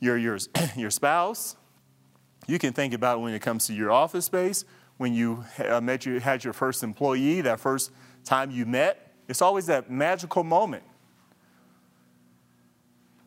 your, 0.00 0.16
your, 0.16 0.38
your 0.76 0.90
spouse. 0.90 1.56
You 2.46 2.58
can 2.58 2.72
think 2.72 2.94
about 2.94 3.18
it 3.18 3.20
when 3.20 3.34
it 3.34 3.40
comes 3.40 3.66
to 3.66 3.74
your 3.74 3.92
office 3.92 4.24
space, 4.24 4.64
when 4.96 5.14
you 5.14 5.44
uh, 5.58 5.80
met 5.80 6.04
you, 6.04 6.18
had 6.18 6.42
your 6.42 6.52
first 6.52 6.82
employee, 6.82 7.42
that 7.42 7.60
first 7.60 7.92
time 8.24 8.50
you 8.50 8.66
met. 8.66 9.12
It's 9.28 9.42
always 9.42 9.66
that 9.66 9.90
magical 9.90 10.42
moment. 10.42 10.82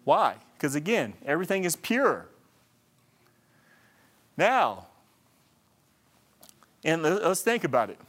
Why? 0.04 0.36
Because 0.64 0.76
again, 0.76 1.14
everything 1.26 1.66
is 1.66 1.76
pure. 1.76 2.26
Now, 4.38 4.88
and 6.86 7.04
let's 7.04 7.42
think 7.42 7.66
about 7.66 7.90
it. 7.90 8.00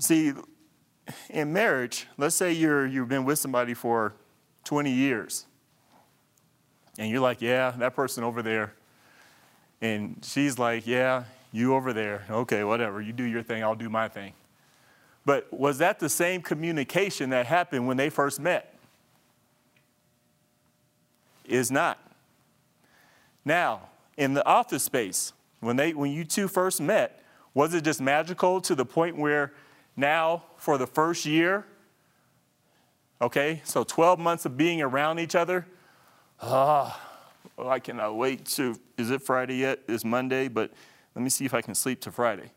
See, 0.00 0.32
in 1.28 1.52
marriage, 1.52 2.08
let's 2.18 2.34
say 2.34 2.50
you're, 2.50 2.88
you've 2.88 3.08
been 3.08 3.24
with 3.24 3.38
somebody 3.38 3.72
for 3.72 4.14
20 4.64 4.90
years, 4.90 5.46
and 6.98 7.08
you're 7.08 7.20
like, 7.20 7.40
yeah, 7.40 7.70
that 7.78 7.94
person 7.94 8.24
over 8.24 8.42
there. 8.42 8.74
And 9.80 10.16
she's 10.24 10.58
like, 10.58 10.88
yeah, 10.88 11.22
you 11.52 11.72
over 11.72 11.92
there. 11.92 12.24
Okay, 12.28 12.64
whatever. 12.64 13.00
You 13.00 13.12
do 13.12 13.22
your 13.22 13.44
thing, 13.44 13.62
I'll 13.62 13.76
do 13.76 13.88
my 13.88 14.08
thing. 14.08 14.32
But 15.24 15.52
was 15.52 15.78
that 15.78 16.00
the 16.00 16.08
same 16.08 16.42
communication 16.42 17.30
that 17.30 17.46
happened 17.46 17.86
when 17.86 17.96
they 17.96 18.10
first 18.10 18.40
met? 18.40 18.69
Is 21.50 21.70
not. 21.72 21.98
Now, 23.44 23.88
in 24.16 24.34
the 24.34 24.46
office 24.46 24.84
space, 24.84 25.32
when, 25.58 25.74
they, 25.74 25.92
when 25.94 26.12
you 26.12 26.24
two 26.24 26.46
first 26.46 26.80
met, 26.80 27.24
was 27.54 27.74
it 27.74 27.82
just 27.82 28.00
magical 28.00 28.60
to 28.60 28.76
the 28.76 28.84
point 28.84 29.18
where 29.18 29.52
now, 29.96 30.44
for 30.56 30.78
the 30.78 30.86
first 30.86 31.26
year, 31.26 31.66
okay, 33.20 33.62
so 33.64 33.82
12 33.82 34.20
months 34.20 34.44
of 34.44 34.56
being 34.56 34.80
around 34.80 35.18
each 35.18 35.34
other, 35.34 35.66
ah, 36.40 37.00
oh, 37.58 37.68
I 37.68 37.80
cannot 37.80 38.16
wait 38.16 38.44
to, 38.46 38.78
is 38.96 39.10
it 39.10 39.20
Friday 39.20 39.56
yet? 39.56 39.80
It's 39.88 40.04
Monday, 40.04 40.46
but 40.46 40.70
let 41.16 41.22
me 41.22 41.30
see 41.30 41.44
if 41.44 41.52
I 41.52 41.62
can 41.62 41.74
sleep 41.74 42.00
to 42.02 42.12
Friday. 42.12 42.52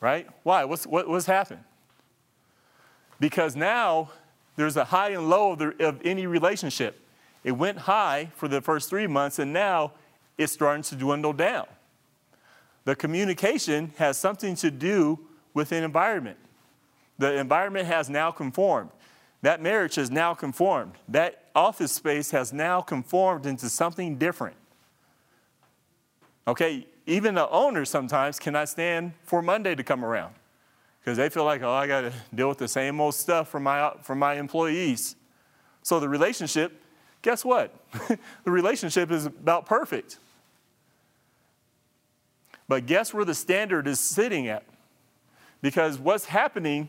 Right? 0.00 0.28
Why? 0.42 0.64
What's, 0.64 0.86
what, 0.86 1.08
what's 1.08 1.24
happened? 1.24 1.64
Because 3.18 3.56
now 3.56 4.10
there's 4.56 4.76
a 4.76 4.84
high 4.84 5.10
and 5.10 5.28
low 5.28 5.52
of, 5.52 5.58
the, 5.58 5.86
of 5.86 6.00
any 6.04 6.26
relationship. 6.26 7.00
It 7.42 7.52
went 7.52 7.78
high 7.78 8.30
for 8.36 8.48
the 8.48 8.60
first 8.60 8.88
three 8.88 9.06
months, 9.06 9.38
and 9.38 9.52
now 9.52 9.92
it's 10.38 10.52
starting 10.52 10.82
to 10.84 10.96
dwindle 10.96 11.32
down. 11.32 11.66
The 12.84 12.94
communication 12.94 13.92
has 13.96 14.18
something 14.18 14.56
to 14.56 14.70
do 14.70 15.18
with 15.52 15.72
an 15.72 15.84
environment. 15.84 16.38
The 17.18 17.34
environment 17.34 17.86
has 17.86 18.10
now 18.10 18.30
conformed. 18.30 18.90
That 19.42 19.60
marriage 19.60 19.96
has 19.96 20.10
now 20.10 20.34
conformed. 20.34 20.92
That 21.08 21.44
office 21.54 21.92
space 21.92 22.30
has 22.30 22.52
now 22.52 22.80
conformed 22.80 23.46
into 23.46 23.68
something 23.68 24.16
different. 24.16 24.56
Okay, 26.46 26.86
even 27.06 27.34
the 27.34 27.48
owners 27.48 27.90
sometimes 27.90 28.38
cannot 28.38 28.68
stand 28.68 29.12
for 29.24 29.42
Monday 29.42 29.74
to 29.74 29.84
come 29.84 30.04
around 30.04 30.34
because 31.04 31.18
they 31.18 31.28
feel 31.28 31.44
like, 31.44 31.62
oh, 31.62 31.70
I 31.70 31.86
got 31.86 32.00
to 32.00 32.12
deal 32.34 32.48
with 32.48 32.56
the 32.56 32.66
same 32.68 32.98
old 32.98 33.14
stuff 33.14 33.50
from 33.50 33.64
my, 33.64 33.92
from 34.00 34.18
my 34.18 34.34
employees. 34.34 35.16
So 35.82 36.00
the 36.00 36.08
relationship, 36.08 36.80
guess 37.20 37.44
what? 37.44 37.74
the 38.08 38.50
relationship 38.50 39.10
is 39.10 39.26
about 39.26 39.66
perfect. 39.66 40.18
But 42.68 42.86
guess 42.86 43.12
where 43.12 43.26
the 43.26 43.34
standard 43.34 43.86
is 43.86 44.00
sitting 44.00 44.48
at? 44.48 44.64
Because 45.60 45.98
what's 45.98 46.24
happening 46.24 46.88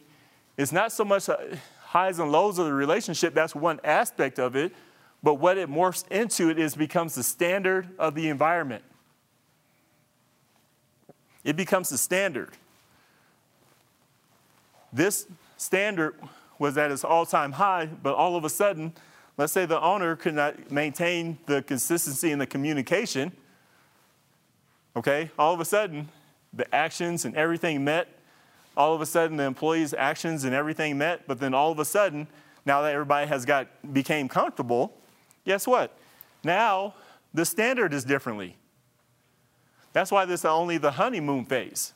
is 0.55 0.71
not 0.71 0.93
so 0.93 1.03
much 1.03 1.27
uh, 1.27 1.35
highs 1.83 2.17
and 2.17 2.31
lows 2.31 2.57
of 2.57 2.67
the 2.67 2.73
relationship, 2.73 3.33
that's 3.33 3.53
one 3.53 3.81
aspect 3.83 4.39
of 4.39 4.55
it, 4.55 4.73
but 5.23 5.35
what 5.35 5.57
it 5.57 5.69
morphs 5.69 6.09
into 6.09 6.49
it 6.49 6.57
is 6.57 6.73
becomes 6.73 7.15
the 7.15 7.23
standard 7.23 7.89
of 7.99 8.15
the 8.15 8.29
environment. 8.29 8.83
It 11.43 11.57
becomes 11.57 11.89
the 11.89 11.97
standard. 11.97 12.51
This 14.95 15.27
standard 15.57 16.15
was 16.57 16.77
at 16.77 16.89
its 16.89 17.03
all 17.03 17.25
time 17.25 17.53
high, 17.53 17.85
but 17.85 18.15
all 18.15 18.35
of 18.35 18.45
a 18.45 18.49
sudden, 18.49 18.93
let's 19.37 19.53
say 19.53 19.65
the 19.65 19.81
owner 19.81 20.15
could 20.15 20.33
not 20.33 20.71
maintain 20.71 21.37
the 21.45 21.61
consistency 21.61 22.31
in 22.31 22.39
the 22.39 22.47
communication 22.47 23.33
Okay? 24.95 25.29
All 25.37 25.53
of 25.53 25.59
a 25.59 25.65
sudden, 25.65 26.09
the 26.53 26.73
actions 26.73 27.25
and 27.25 27.35
everything 27.35 27.83
met. 27.83 28.07
All 28.77 28.93
of 28.93 29.01
a 29.01 29.05
sudden, 29.05 29.37
the 29.37 29.43
employees' 29.43 29.93
actions 29.93 30.43
and 30.43 30.53
everything 30.53 30.97
met. 30.97 31.27
But 31.27 31.39
then 31.39 31.53
all 31.53 31.71
of 31.71 31.79
a 31.79 31.85
sudden, 31.85 32.27
now 32.65 32.81
that 32.81 32.93
everybody 32.93 33.27
has 33.27 33.45
got 33.45 33.67
became 33.93 34.27
comfortable, 34.27 34.97
guess 35.45 35.67
what? 35.67 35.97
Now 36.43 36.95
the 37.33 37.45
standard 37.45 37.93
is 37.93 38.03
differently. 38.03 38.55
That's 39.93 40.11
why 40.11 40.25
this 40.25 40.41
is 40.41 40.45
only 40.45 40.77
the 40.77 40.91
honeymoon 40.91 41.45
phase. 41.45 41.93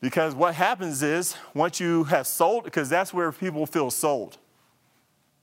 Because 0.00 0.34
what 0.34 0.54
happens 0.54 1.02
is 1.02 1.36
once 1.54 1.78
you 1.78 2.04
have 2.04 2.26
sold, 2.26 2.64
because 2.64 2.88
that's 2.88 3.12
where 3.12 3.30
people 3.32 3.66
feel 3.66 3.90
sold. 3.90 4.38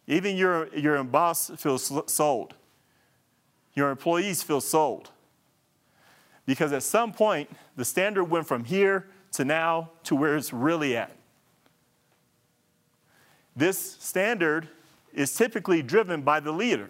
Even 0.08 0.36
your, 0.36 0.74
your 0.76 1.04
boss 1.04 1.52
feels 1.58 1.92
sold. 2.12 2.56
Your 3.76 3.92
employees 3.92 4.42
feel 4.42 4.62
sold. 4.62 5.12
Because 6.46 6.72
at 6.74 6.82
some 6.82 7.12
point, 7.12 7.50
the 7.76 7.86
standard 7.86 8.24
went 8.24 8.48
from 8.48 8.64
here 8.64 9.08
to 9.34 9.46
now 9.46 9.92
to 10.06 10.16
where 10.16 10.36
it's 10.36 10.52
really 10.54 10.98
at. 10.98 11.12
This 13.56 13.98
standard 14.00 14.70
is 15.14 15.36
typically 15.36 15.84
driven 15.84 16.22
by 16.22 16.40
the 16.40 16.52
leader. 16.52 16.90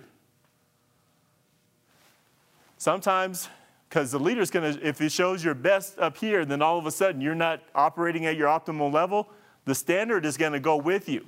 Sometimes, 2.77 3.49
because 3.89 4.11
the 4.11 4.19
leader's 4.19 4.51
gonna, 4.51 4.77
if 4.81 5.01
it 5.01 5.11
shows 5.11 5.43
your 5.43 5.53
best 5.53 5.97
up 5.99 6.17
here, 6.17 6.45
then 6.45 6.61
all 6.61 6.77
of 6.77 6.85
a 6.85 6.91
sudden 6.91 7.21
you're 7.21 7.35
not 7.35 7.61
operating 7.73 8.25
at 8.25 8.35
your 8.35 8.47
optimal 8.47 8.91
level, 8.91 9.29
the 9.65 9.75
standard 9.75 10.25
is 10.25 10.37
gonna 10.37 10.59
go 10.59 10.75
with 10.75 11.07
you. 11.07 11.25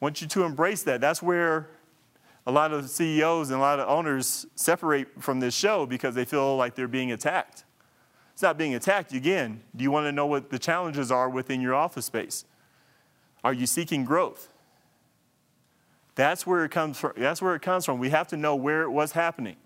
I 0.00 0.04
want 0.04 0.20
you 0.20 0.26
to 0.28 0.44
embrace 0.44 0.82
that. 0.84 1.00
That's 1.00 1.22
where 1.22 1.68
a 2.46 2.52
lot 2.52 2.72
of 2.72 2.88
CEOs 2.88 3.50
and 3.50 3.58
a 3.58 3.60
lot 3.60 3.78
of 3.78 3.88
owners 3.88 4.46
separate 4.54 5.22
from 5.22 5.40
this 5.40 5.54
show 5.54 5.86
because 5.86 6.14
they 6.14 6.24
feel 6.24 6.56
like 6.56 6.74
they're 6.74 6.88
being 6.88 7.12
attacked. 7.12 7.64
It's 8.32 8.42
not 8.42 8.56
being 8.56 8.74
attacked. 8.74 9.12
Again, 9.12 9.60
do 9.76 9.84
you 9.84 9.90
want 9.90 10.06
to 10.06 10.12
know 10.12 10.24
what 10.26 10.48
the 10.48 10.58
challenges 10.58 11.12
are 11.12 11.28
within 11.28 11.60
your 11.60 11.74
office 11.74 12.06
space? 12.06 12.46
Are 13.44 13.52
you 13.52 13.66
seeking 13.66 14.04
growth? 14.04 14.48
That's 16.20 16.46
where 16.46 16.66
it 16.66 16.70
comes 16.70 16.98
from. 16.98 17.14
That's 17.16 17.40
where 17.40 17.54
it 17.54 17.62
comes 17.62 17.86
from. 17.86 17.98
We 17.98 18.10
have 18.10 18.28
to 18.28 18.36
know 18.36 18.54
where 18.54 18.82
it 18.82 18.90
was 18.90 19.12
happening. 19.12 19.56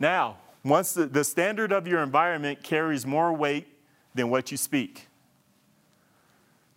Now, 0.00 0.38
once 0.64 0.94
the, 0.94 1.06
the 1.06 1.22
standard 1.22 1.70
of 1.70 1.86
your 1.86 2.02
environment 2.02 2.64
carries 2.64 3.06
more 3.06 3.32
weight 3.32 3.68
than 4.16 4.30
what 4.30 4.50
you 4.50 4.56
speak. 4.56 5.06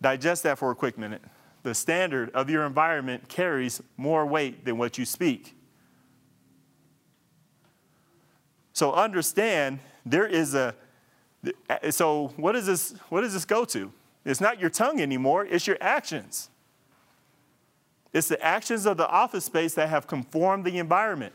Digest 0.00 0.44
that 0.44 0.58
for 0.58 0.70
a 0.70 0.76
quick 0.76 0.96
minute 0.96 1.22
the 1.64 1.74
standard 1.74 2.30
of 2.34 2.48
your 2.48 2.64
environment 2.64 3.28
carries 3.28 3.82
more 3.96 4.24
weight 4.24 4.64
than 4.64 4.78
what 4.78 4.96
you 4.96 5.04
speak. 5.04 5.56
So 8.74 8.92
understand 8.92 9.80
there 10.06 10.24
is 10.24 10.54
a 10.54 10.76
so 11.90 12.28
what 12.36 12.52
does 12.52 12.66
this 12.66 12.94
what 13.08 13.22
does 13.22 13.32
this 13.32 13.44
go 13.44 13.64
to? 13.64 13.92
It's 14.24 14.40
not 14.40 14.60
your 14.60 14.70
tongue 14.70 15.00
anymore, 15.00 15.46
it's 15.46 15.66
your 15.66 15.78
actions. 15.80 16.49
It's 18.12 18.28
the 18.28 18.42
actions 18.44 18.86
of 18.86 18.96
the 18.96 19.08
office 19.08 19.44
space 19.44 19.74
that 19.74 19.88
have 19.88 20.06
conformed 20.06 20.64
the 20.64 20.78
environment 20.78 21.32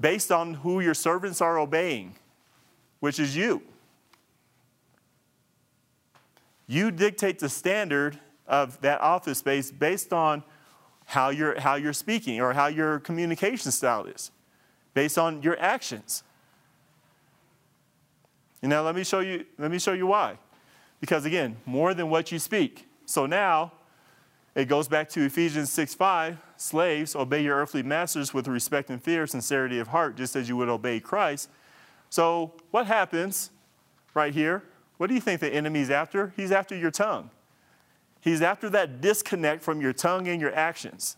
based 0.00 0.32
on 0.32 0.54
who 0.54 0.80
your 0.80 0.94
servants 0.94 1.40
are 1.40 1.58
obeying, 1.58 2.14
which 3.00 3.18
is 3.18 3.36
you. 3.36 3.62
You 6.66 6.90
dictate 6.90 7.38
the 7.38 7.48
standard 7.48 8.18
of 8.46 8.80
that 8.80 9.00
office 9.00 9.38
space 9.38 9.70
based 9.70 10.12
on 10.12 10.42
how 11.06 11.30
you're, 11.30 11.58
how 11.58 11.74
you're 11.74 11.92
speaking 11.92 12.40
or 12.40 12.52
how 12.52 12.66
your 12.66 13.00
communication 13.00 13.72
style 13.72 14.04
is, 14.04 14.30
based 14.94 15.18
on 15.18 15.42
your 15.42 15.58
actions. 15.58 16.22
And 18.62 18.70
now 18.70 18.82
let 18.82 18.94
me 18.94 19.04
show 19.04 19.20
you, 19.20 19.44
let 19.58 19.70
me 19.70 19.78
show 19.78 19.92
you 19.92 20.06
why. 20.06 20.38
Because 21.00 21.24
again, 21.24 21.56
more 21.64 21.94
than 21.94 22.10
what 22.10 22.32
you 22.32 22.38
speak. 22.38 22.86
So 23.06 23.24
now 23.26 23.72
it 24.58 24.66
goes 24.66 24.88
back 24.88 25.08
to 25.10 25.24
Ephesians 25.24 25.70
6 25.70 25.94
5. 25.94 26.36
Slaves, 26.56 27.14
obey 27.14 27.44
your 27.44 27.56
earthly 27.56 27.84
masters 27.84 28.34
with 28.34 28.48
respect 28.48 28.90
and 28.90 29.00
fear, 29.00 29.24
sincerity 29.24 29.78
of 29.78 29.86
heart, 29.86 30.16
just 30.16 30.34
as 30.34 30.48
you 30.48 30.56
would 30.56 30.68
obey 30.68 30.98
Christ. 30.98 31.48
So, 32.10 32.54
what 32.72 32.88
happens 32.88 33.52
right 34.14 34.34
here? 34.34 34.64
What 34.96 35.06
do 35.06 35.14
you 35.14 35.20
think 35.20 35.38
the 35.40 35.48
enemy's 35.48 35.90
after? 35.90 36.32
He's 36.36 36.50
after 36.50 36.76
your 36.76 36.90
tongue. 36.90 37.30
He's 38.20 38.42
after 38.42 38.68
that 38.70 39.00
disconnect 39.00 39.62
from 39.62 39.80
your 39.80 39.92
tongue 39.92 40.26
and 40.26 40.40
your 40.40 40.52
actions. 40.52 41.16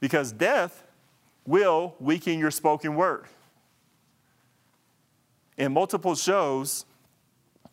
Because 0.00 0.32
death 0.32 0.86
will 1.46 1.96
weaken 2.00 2.38
your 2.38 2.50
spoken 2.50 2.94
word. 2.94 3.26
In 5.58 5.74
multiple 5.74 6.14
shows, 6.14 6.86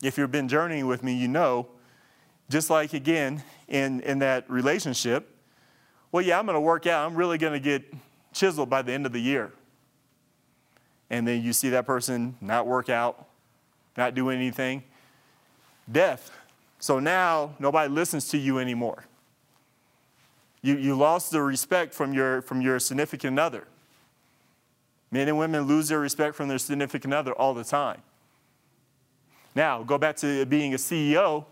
if 0.04 0.18
you've 0.18 0.34
been 0.34 0.50
journeying 0.50 0.86
with 0.86 1.02
me, 1.02 1.14
you 1.14 1.30
know, 1.30 1.70
just 2.52 2.70
like 2.70 2.94
again 2.94 3.44
in, 3.68 4.02
in 4.02 4.20
that 4.20 4.50
relationship, 4.50 5.36
well, 6.12 6.24
yeah, 6.24 6.38
I'm 6.38 6.46
going 6.46 6.56
to 6.56 6.62
work 6.62 6.86
out. 6.86 7.10
I'm 7.10 7.16
really 7.16 7.38
going 7.38 7.54
to 7.54 7.60
get 7.60 7.84
chiseled 8.34 8.70
by 8.70 8.82
the 8.82 8.92
end 8.92 9.06
of 9.06 9.14
the 9.14 9.22
year. 9.22 9.52
and 11.10 11.28
then 11.28 11.42
you 11.42 11.52
see 11.54 11.70
that 11.70 11.86
person 11.86 12.36
not 12.40 12.66
work 12.68 12.90
out, 12.90 13.28
not 13.98 14.16
do 14.16 14.30
anything. 14.30 14.84
Death. 15.92 16.32
So 16.80 17.00
now 17.00 17.54
nobody 17.60 17.90
listens 17.90 18.28
to 18.30 18.38
you 18.38 18.60
anymore. 18.60 19.06
You, 20.62 20.78
you 20.78 20.96
lost 20.96 21.32
the 21.32 21.42
respect 21.42 21.94
from 21.94 22.14
your, 22.14 22.42
from 22.44 22.62
your 22.62 22.80
significant 22.80 23.40
other. 23.40 23.68
Men 25.12 25.28
and 25.28 25.38
women 25.38 25.64
lose 25.64 25.90
their 25.90 26.00
respect 26.00 26.36
from 26.36 26.48
their 26.48 26.58
significant 26.58 27.14
other 27.14 27.34
all 27.34 27.54
the 27.54 27.66
time. 27.66 28.02
Now, 29.54 29.84
go 29.84 29.98
back 29.98 30.16
to 30.18 30.46
being 30.46 30.74
a 30.74 30.78
CEO. 30.78 31.46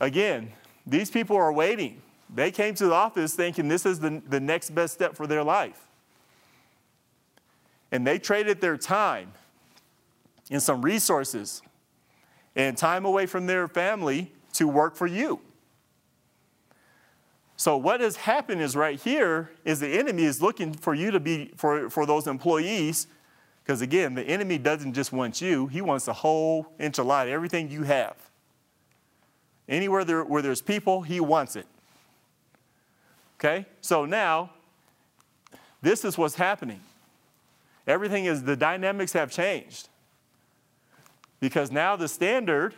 Again, 0.00 0.52
these 0.86 1.10
people 1.10 1.36
are 1.36 1.52
waiting. 1.52 2.00
They 2.34 2.50
came 2.50 2.74
to 2.76 2.86
the 2.86 2.94
office 2.94 3.34
thinking 3.34 3.68
this 3.68 3.84
is 3.84 4.00
the, 4.00 4.22
the 4.28 4.40
next 4.40 4.70
best 4.70 4.94
step 4.94 5.14
for 5.14 5.26
their 5.26 5.44
life. 5.44 5.86
And 7.92 8.06
they 8.06 8.18
traded 8.18 8.60
their 8.60 8.76
time 8.76 9.32
and 10.50 10.62
some 10.62 10.82
resources 10.82 11.62
and 12.56 12.76
time 12.76 13.04
away 13.04 13.26
from 13.26 13.46
their 13.46 13.68
family 13.68 14.32
to 14.54 14.66
work 14.68 14.96
for 14.96 15.06
you. 15.06 15.40
So 17.56 17.76
what 17.76 18.00
has 18.00 18.16
happened 18.16 18.62
is 18.62 18.74
right 18.74 18.98
here 18.98 19.50
is 19.64 19.80
the 19.80 19.98
enemy 19.98 20.24
is 20.24 20.40
looking 20.40 20.72
for 20.72 20.94
you 20.94 21.10
to 21.10 21.20
be 21.20 21.52
for, 21.56 21.90
for 21.90 22.06
those 22.06 22.26
employees 22.26 23.06
because 23.62 23.82
again, 23.82 24.14
the 24.14 24.22
enemy 24.22 24.56
doesn't 24.56 24.94
just 24.94 25.12
want 25.12 25.40
you, 25.40 25.66
he 25.66 25.82
wants 25.82 26.06
the 26.06 26.12
whole 26.12 26.72
enchilada, 26.80 27.28
everything 27.28 27.70
you 27.70 27.82
have. 27.82 28.29
Anywhere 29.70 30.04
there, 30.04 30.24
where 30.24 30.42
there's 30.42 30.60
people, 30.60 31.02
he 31.02 31.20
wants 31.20 31.54
it. 31.54 31.64
Okay? 33.38 33.64
So 33.80 34.04
now, 34.04 34.50
this 35.80 36.04
is 36.04 36.18
what's 36.18 36.34
happening. 36.34 36.80
Everything 37.86 38.24
is, 38.24 38.42
the 38.42 38.56
dynamics 38.56 39.12
have 39.12 39.30
changed. 39.30 39.88
Because 41.38 41.70
now 41.70 41.94
the 41.96 42.08
standard 42.08 42.74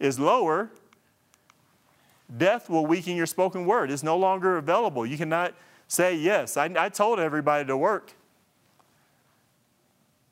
is 0.00 0.18
lower. 0.18 0.70
Death 2.36 2.70
will 2.70 2.86
weaken 2.86 3.16
your 3.16 3.26
spoken 3.26 3.66
word. 3.66 3.90
It's 3.90 4.02
no 4.02 4.16
longer 4.16 4.56
available. 4.56 5.04
You 5.04 5.18
cannot 5.18 5.54
say, 5.86 6.16
Yes, 6.16 6.56
I, 6.56 6.70
I 6.76 6.88
told 6.88 7.20
everybody 7.20 7.66
to 7.66 7.76
work. 7.76 8.14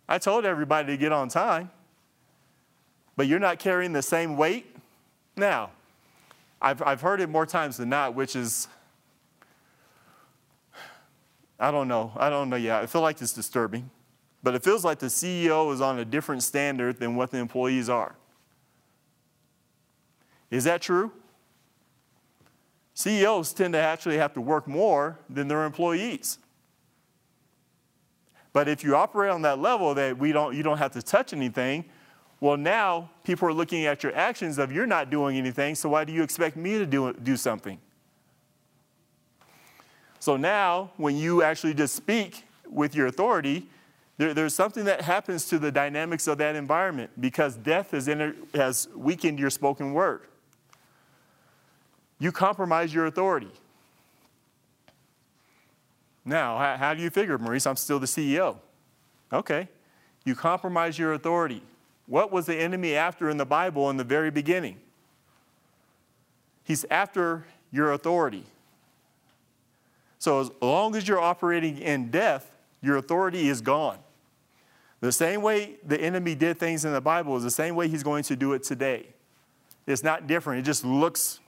I 0.09 0.19
told 0.19 0.47
everybody 0.47 0.89
to 0.89 0.97
get 0.97 1.13
on 1.13 1.29
time, 1.29 1.71
but 3.15 3.27
you're 3.27 3.39
not 3.39 3.59
carrying 3.59 3.93
the 3.93 4.03
same 4.03 4.39
weight. 4.39 4.75
Now, 5.37 5.71
I've, 6.61 6.83
I've 6.83 7.01
heard 7.01 7.21
it 7.21 7.29
more 7.29 7.47
times 7.47 7.77
than 7.77 7.89
not, 7.89 8.15
which 8.15 8.35
is, 8.35 8.69
I 11.59 11.71
don't 11.71 11.89
know. 11.89 12.13
I 12.17 12.31
don't 12.31 12.51
know. 12.51 12.57
Yeah, 12.57 12.81
I 12.81 12.87
feel 12.87 13.01
like 13.01 13.21
it's 13.21 13.33
disturbing, 13.33 13.91
but 14.43 14.55
it 14.55 14.63
feels 14.63 14.85
like 14.85 14.99
the 14.99 15.07
CEO 15.07 15.73
is 15.73 15.81
on 15.81 15.99
a 15.99 16.05
different 16.05 16.43
standard 16.43 16.99
than 16.99 17.15
what 17.17 17.31
the 17.31 17.39
employees 17.39 17.89
are. 17.89 18.17
Is 20.51 20.65
that 20.65 20.81
true? 20.81 21.13
CEOs 22.95 23.53
tend 23.53 23.75
to 23.75 23.79
actually 23.79 24.17
have 24.17 24.33
to 24.33 24.41
work 24.41 24.67
more 24.67 25.21
than 25.31 25.47
their 25.47 25.65
employees. 25.65 26.39
But 28.53 28.67
if 28.67 28.83
you 28.83 28.97
operate 28.97 29.31
on 29.31 29.43
that 29.43 29.61
level 29.61 29.95
that 29.95 30.19
we 30.19 30.33
don't, 30.33 30.57
you 30.57 30.65
don't 30.65 30.79
have 30.79 30.91
to 30.93 31.03
touch 31.03 31.33
anything, 31.33 31.85
well, 32.41 32.57
now 32.57 33.11
people 33.25 33.49
are 33.49 33.53
looking 33.53 33.87
at 33.87 34.03
your 34.03 34.15
actions 34.15 34.59
of 34.59 34.71
you're 34.71 34.87
not 34.87 35.11
doing 35.11 35.37
anything, 35.37 35.75
so 35.75 35.89
why 35.89 36.05
do 36.05 36.13
you 36.13 36.23
expect 36.23 36.57
me 36.57 36.79
to 36.79 36.87
do, 36.87 37.13
do 37.13 37.37
something? 37.37 37.79
So 40.21 40.37
now, 40.37 40.91
when 40.97 41.17
you 41.17 41.43
actually 41.43 41.75
just 41.75 41.95
speak 41.95 42.45
with 42.69 42.95
your 42.95 43.07
authority, 43.07 43.67
there, 44.19 44.35
there's 44.35 44.55
something 44.55 44.85
that 44.85 45.01
happens 45.01 45.47
to 45.47 45.59
the 45.59 45.73
dynamics 45.73 46.27
of 46.27 46.39
that 46.39 46.57
environment 46.57 47.11
because 47.21 47.57
death 47.57 47.93
has, 47.93 48.09
inter, 48.09 48.35
has 48.55 48.89
weakened 48.95 49.39
your 49.39 49.51
spoken 49.51 49.93
word. 49.93 50.23
You 52.19 52.33
compromise 52.33 52.93
your 52.93 53.07
authority. 53.07 53.51
Now, 56.25 56.59
how, 56.59 56.77
how 56.77 56.95
do 56.95 57.03
you 57.03 57.11
figure, 57.11 57.39
Maurice? 57.39 57.67
I'm 57.67 57.77
still 57.77 57.99
the 57.99 58.07
CEO. 58.07 58.59
Okay. 59.33 59.69
You 60.25 60.35
compromise 60.35 60.99
your 60.99 61.13
authority. 61.15 61.63
What 62.09 62.33
was 62.33 62.47
the 62.47 62.57
enemy 62.57 62.95
after 62.95 63.29
in 63.29 63.37
the 63.37 63.47
Bible 63.47 63.91
in 63.91 63.99
the 63.99 64.05
very 64.05 64.31
beginning? 64.31 64.79
He's 66.65 66.85
after 66.91 67.47
your 67.71 67.93
authority. 67.93 68.45
So, 70.19 70.41
as 70.41 70.51
long 70.61 70.97
as 70.97 71.07
you're 71.07 71.21
operating 71.21 71.79
in 71.79 72.11
death, 72.11 72.51
your 72.83 72.97
authority 72.97 73.49
is 73.49 73.61
gone. 73.61 73.99
The 75.01 75.13
same 75.13 75.43
way 75.43 75.77
the 75.87 76.01
enemy 76.01 76.35
did 76.35 76.59
things 76.59 76.85
in 76.85 76.93
the 76.93 77.01
Bible 77.01 77.37
is 77.37 77.45
the 77.45 77.51
same 77.51 77.77
way 77.77 77.89
he's 77.89 78.03
going 78.03 78.25
to 78.25 78.37
do 78.37 78.53
it 78.55 78.65
today. 78.65 79.07
It's 79.87 80.03
not 80.03 80.27
different, 80.27 80.61
it 80.61 80.65
just 80.65 80.85
looks 80.85 81.41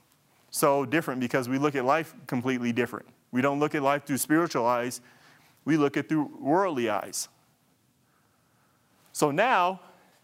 so 0.51 0.85
different 0.85 1.19
because 1.19 1.49
we 1.49 1.57
look 1.57 1.75
at 1.75 1.85
life 1.85 2.13
completely 2.27 2.71
different. 2.71 3.07
We 3.31 3.41
don't 3.41 3.59
look 3.59 3.75
at 3.75 3.81
life 3.81 4.05
through 4.05 4.17
spiritual 4.17 4.65
eyes, 4.65 5.01
we 5.65 5.75
look 5.75 5.97
at 5.97 6.07
through 6.07 6.31
worldly 6.39 6.89
eyes. 6.89 7.29
So 9.13 9.31
now, 9.31 9.81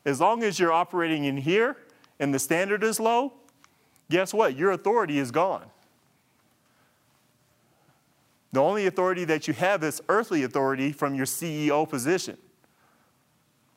as 0.08 0.22
long 0.22 0.42
as 0.42 0.58
you're 0.58 0.72
operating 0.72 1.26
in 1.26 1.36
here 1.36 1.76
and 2.18 2.34
the 2.34 2.40
standard 2.40 2.82
is 2.82 2.98
low, 2.98 3.34
guess 4.10 4.34
what? 4.34 4.56
Your 4.56 4.72
authority 4.72 5.20
is 5.20 5.32
gone. 5.32 5.66
The 8.54 8.62
only 8.62 8.88
authority 8.88 9.26
that 9.26 9.50
you 9.50 9.54
have 9.56 9.84
is 9.84 10.02
earthly 10.08 10.44
authority 10.44 10.94
from 10.94 11.14
your 11.14 11.26
CEO 11.26 11.88
position. 11.88 12.38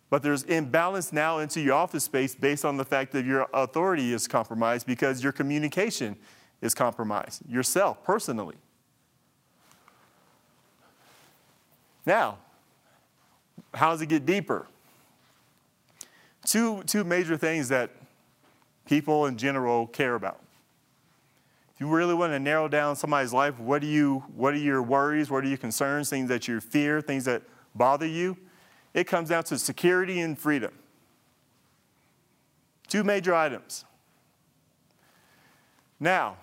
But 0.09 0.23
there's 0.23 0.45
imbalance 0.45 1.13
now 1.13 1.39
into 1.39 1.61
your 1.61 1.75
office 1.75 2.05
space 2.05 2.37
based 2.37 2.65
on 2.65 2.77
the 2.77 2.85
fact 2.85 3.11
that 3.13 3.25
your 3.25 3.49
authority 3.53 4.13
is 4.13 4.29
compromised 4.29 4.87
because 4.87 5.25
your 5.25 5.33
communication 5.33 6.17
is 6.63 6.75
compromised, 6.75 7.43
yourself 7.51 8.05
personally. 8.05 8.57
Now, 12.07 12.39
how 13.75 13.91
does 13.91 14.01
it 14.01 14.09
get 14.09 14.25
deeper? 14.25 14.69
Two, 16.45 16.83
two 16.85 17.05
major 17.05 17.37
things 17.37 17.69
that 17.69 17.91
people 18.87 19.27
in 19.27 19.37
general 19.37 19.87
care 19.87 20.15
about. 20.15 20.41
If 21.75 21.81
you 21.81 21.89
really 21.89 22.15
want 22.15 22.33
to 22.33 22.39
narrow 22.39 22.69
down 22.69 22.97
somebody's 22.97 23.33
life, 23.33 23.59
what, 23.59 23.81
do 23.81 23.87
you, 23.87 24.25
what 24.35 24.55
are 24.55 24.59
your 24.59 24.83
worries? 24.83 25.31
What 25.31 25.45
are 25.45 25.49
your 25.49 25.59
concerns? 25.59 26.11
Things 26.11 26.29
that 26.29 26.49
you 26.49 26.61
fear, 26.61 27.01
things 27.01 27.25
that 27.25 27.43
bother 27.75 28.07
you? 28.07 28.37
It 28.93 29.05
comes 29.05 29.29
down 29.29 29.45
to 29.45 29.59
security 29.59 30.21
and 30.21 30.39
freedom. 30.39 30.73
Two 32.89 33.05
major 33.05 33.35
items. 33.35 33.85
Now, 36.01 36.37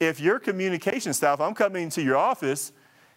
if 0.00 0.20
your 0.20 0.38
communication 0.38 1.12
style, 1.12 1.34
if 1.34 1.40
I'm 1.40 1.54
coming 1.54 1.82
into 1.82 2.02
your 2.02 2.16
office 2.16 2.72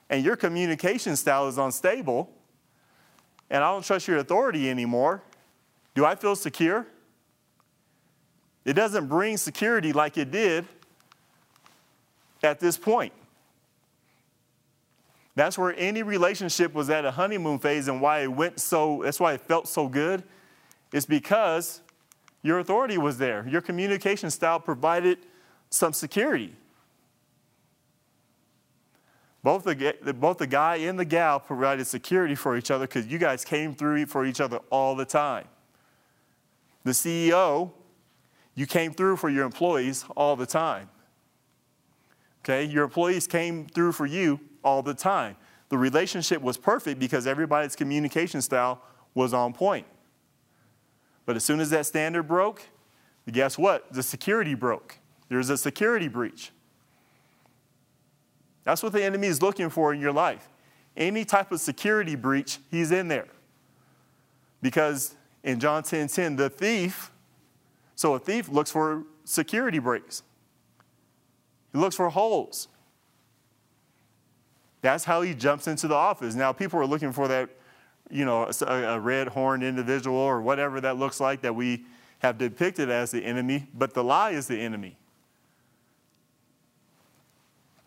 and 0.09 0.25
your 0.25 0.35
communication 0.35 1.15
style 1.15 1.47
is 1.47 1.57
unstable, 1.57 2.29
and 3.49 3.63
I 3.63 3.71
don't 3.71 3.85
trust 3.85 4.07
your 4.07 4.17
authority 4.17 4.69
anymore, 4.69 5.21
do 5.95 6.05
I 6.05 6.15
feel 6.15 6.35
secure? 6.35 6.87
It 8.63 8.73
doesn't 8.73 9.07
bring 9.07 9.37
security 9.37 9.91
like 9.91 10.17
it 10.17 10.31
did 10.31 10.65
at 12.43 12.59
this 12.59 12.77
point. 12.77 13.13
That's 15.35 15.57
where 15.57 15.73
any 15.77 16.03
relationship 16.03 16.73
was 16.73 16.89
at 16.89 17.05
a 17.05 17.11
honeymoon 17.11 17.59
phase 17.59 17.87
and 17.87 18.01
why 18.01 18.21
it 18.21 18.27
went 18.27 18.59
so, 18.59 19.01
that's 19.03 19.19
why 19.19 19.33
it 19.33 19.41
felt 19.41 19.67
so 19.67 19.87
good. 19.87 20.23
It's 20.91 21.05
because 21.05 21.81
your 22.43 22.59
authority 22.59 22.97
was 22.97 23.17
there. 23.17 23.47
Your 23.47 23.61
communication 23.61 24.29
style 24.29 24.59
provided 24.59 25.19
some 25.69 25.93
security. 25.93 26.53
Both 29.43 29.63
the, 29.63 30.15
both 30.19 30.37
the 30.37 30.47
guy 30.47 30.75
and 30.77 30.99
the 30.99 31.05
gal 31.05 31.39
provided 31.39 31.87
security 31.87 32.35
for 32.35 32.57
each 32.57 32.69
other 32.69 32.85
because 32.85 33.07
you 33.07 33.17
guys 33.17 33.43
came 33.43 33.73
through 33.73 34.05
for 34.05 34.25
each 34.25 34.41
other 34.41 34.59
all 34.69 34.95
the 34.95 35.05
time. 35.05 35.47
The 36.83 36.91
CEO, 36.91 37.71
you 38.55 38.65
came 38.65 38.93
through 38.93 39.17
for 39.17 39.29
your 39.29 39.45
employees 39.45 40.05
all 40.15 40.35
the 40.35 40.45
time. 40.45 40.89
Okay, 42.43 42.63
your 42.63 42.83
employees 42.83 43.27
came 43.27 43.67
through 43.67 43.91
for 43.91 44.05
you 44.05 44.39
all 44.63 44.81
the 44.81 44.93
time. 44.93 45.35
The 45.69 45.77
relationship 45.77 46.41
was 46.41 46.57
perfect 46.57 46.99
because 46.99 47.27
everybody's 47.27 47.75
communication 47.75 48.41
style 48.41 48.81
was 49.13 49.33
on 49.33 49.53
point. 49.53 49.85
But 51.25 51.35
as 51.35 51.43
soon 51.43 51.59
as 51.59 51.69
that 51.69 51.85
standard 51.85 52.23
broke, 52.23 52.63
guess 53.31 53.57
what? 53.57 53.93
The 53.93 54.03
security 54.03 54.55
broke. 54.55 54.97
There's 55.29 55.49
a 55.49 55.57
security 55.57 56.07
breach. 56.07 56.51
That's 58.63 58.83
what 58.83 58.91
the 58.91 59.03
enemy 59.03 59.27
is 59.27 59.41
looking 59.41 59.69
for 59.69 59.93
in 59.93 60.01
your 60.01 60.11
life. 60.11 60.49
Any 60.97 61.23
type 61.23 61.51
of 61.51 61.61
security 61.61 62.15
breach, 62.15 62.59
he's 62.69 62.91
in 62.91 63.07
there. 63.07 63.27
Because 64.61 65.15
in 65.43 65.59
John 65.59 65.83
10 65.83 66.07
10, 66.07 66.35
the 66.35 66.49
thief, 66.49 67.11
so 67.95 68.13
a 68.13 68.19
thief 68.19 68.49
looks 68.49 68.71
for 68.71 69.03
security 69.23 69.79
breaks, 69.79 70.23
he 71.71 71.79
looks 71.79 71.95
for 71.95 72.09
holes. 72.09 72.67
That's 74.81 75.03
how 75.03 75.21
he 75.21 75.35
jumps 75.35 75.67
into 75.67 75.87
the 75.87 75.95
office. 75.95 76.33
Now, 76.33 76.53
people 76.53 76.79
are 76.79 76.87
looking 76.87 77.11
for 77.11 77.27
that 77.27 77.51
you 78.11 78.25
know, 78.25 78.49
a, 78.61 78.65
a 78.65 78.99
red 78.99 79.29
horned 79.29 79.63
individual 79.63 80.17
or 80.17 80.41
whatever 80.41 80.81
that 80.81 80.97
looks 80.97 81.19
like 81.19 81.41
that 81.41 81.55
we 81.55 81.85
have 82.19 82.37
depicted 82.37 82.89
as 82.89 83.09
the 83.11 83.23
enemy, 83.23 83.67
but 83.73 83.93
the 83.93 84.03
lie 84.03 84.31
is 84.31 84.47
the 84.47 84.59
enemy. 84.59 84.97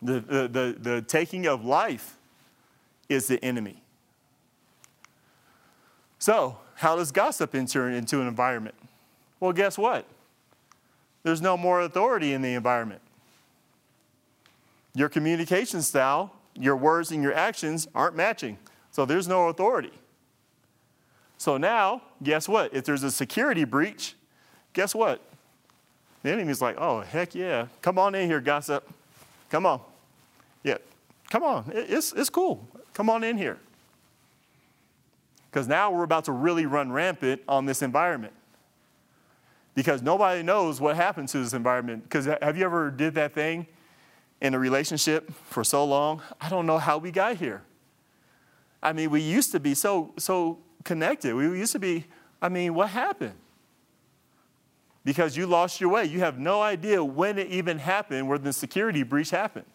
The, 0.01 0.19
the, 0.19 0.47
the, 0.47 0.75
the 0.77 1.01
taking 1.01 1.47
of 1.47 1.63
life 1.63 2.17
is 3.07 3.27
the 3.27 3.43
enemy. 3.43 3.81
So, 6.19 6.57
how 6.75 6.95
does 6.95 7.11
gossip 7.11 7.55
enter 7.55 7.89
into 7.89 8.21
an 8.21 8.27
environment? 8.27 8.75
Well, 9.39 9.53
guess 9.53 9.77
what? 9.77 10.05
There's 11.23 11.41
no 11.41 11.57
more 11.57 11.81
authority 11.81 12.33
in 12.33 12.41
the 12.41 12.53
environment. 12.53 13.01
Your 14.93 15.09
communication 15.09 15.81
style, 15.81 16.33
your 16.53 16.75
words, 16.75 17.11
and 17.11 17.23
your 17.23 17.33
actions 17.33 17.87
aren't 17.95 18.15
matching. 18.15 18.57
So, 18.91 19.05
there's 19.05 19.27
no 19.27 19.49
authority. 19.49 19.91
So, 21.37 21.57
now, 21.57 22.01
guess 22.23 22.47
what? 22.47 22.73
If 22.73 22.85
there's 22.85 23.03
a 23.03 23.11
security 23.11 23.65
breach, 23.65 24.15
guess 24.73 24.95
what? 24.95 25.21
The 26.23 26.31
enemy's 26.31 26.61
like, 26.61 26.75
oh, 26.79 27.01
heck 27.01 27.35
yeah. 27.35 27.67
Come 27.81 27.99
on 27.99 28.15
in 28.15 28.29
here, 28.29 28.41
gossip. 28.41 28.89
Come 29.49 29.65
on. 29.65 29.81
Yeah, 30.63 30.77
come 31.29 31.43
on. 31.43 31.71
It's, 31.73 32.13
it's 32.13 32.29
cool. 32.29 32.67
Come 32.93 33.09
on 33.09 33.23
in 33.23 33.37
here. 33.37 33.59
Because 35.55 35.69
now 35.69 35.89
we're 35.89 36.03
about 36.03 36.25
to 36.25 36.33
really 36.33 36.65
run 36.65 36.91
rampant 36.91 37.41
on 37.47 37.65
this 37.65 37.81
environment. 37.81 38.33
Because 39.73 40.01
nobody 40.01 40.43
knows 40.43 40.81
what 40.81 40.97
happened 40.97 41.29
to 41.29 41.37
this 41.37 41.53
environment. 41.53 42.03
Because 42.03 42.25
have 42.25 42.57
you 42.57 42.65
ever 42.65 42.91
did 42.91 43.13
that 43.13 43.33
thing 43.33 43.65
in 44.41 44.53
a 44.53 44.59
relationship 44.59 45.31
for 45.45 45.63
so 45.63 45.85
long? 45.85 46.21
I 46.41 46.49
don't 46.49 46.65
know 46.65 46.77
how 46.77 46.97
we 46.97 47.09
got 47.09 47.37
here. 47.37 47.61
I 48.83 48.91
mean, 48.91 49.09
we 49.11 49.21
used 49.21 49.53
to 49.53 49.61
be 49.61 49.75
so 49.75 50.11
so 50.17 50.59
connected. 50.83 51.33
We 51.33 51.45
used 51.45 51.71
to 51.71 51.79
be, 51.79 52.03
I 52.41 52.49
mean, 52.49 52.73
what 52.73 52.89
happened? 52.89 53.35
Because 55.05 55.37
you 55.37 55.47
lost 55.47 55.79
your 55.79 55.89
way. 55.89 56.03
You 56.03 56.19
have 56.19 56.37
no 56.37 56.61
idea 56.61 57.01
when 57.01 57.39
it 57.39 57.47
even 57.47 57.77
happened, 57.77 58.27
where 58.27 58.37
the 58.37 58.51
security 58.51 59.03
breach 59.03 59.29
happened. 59.29 59.67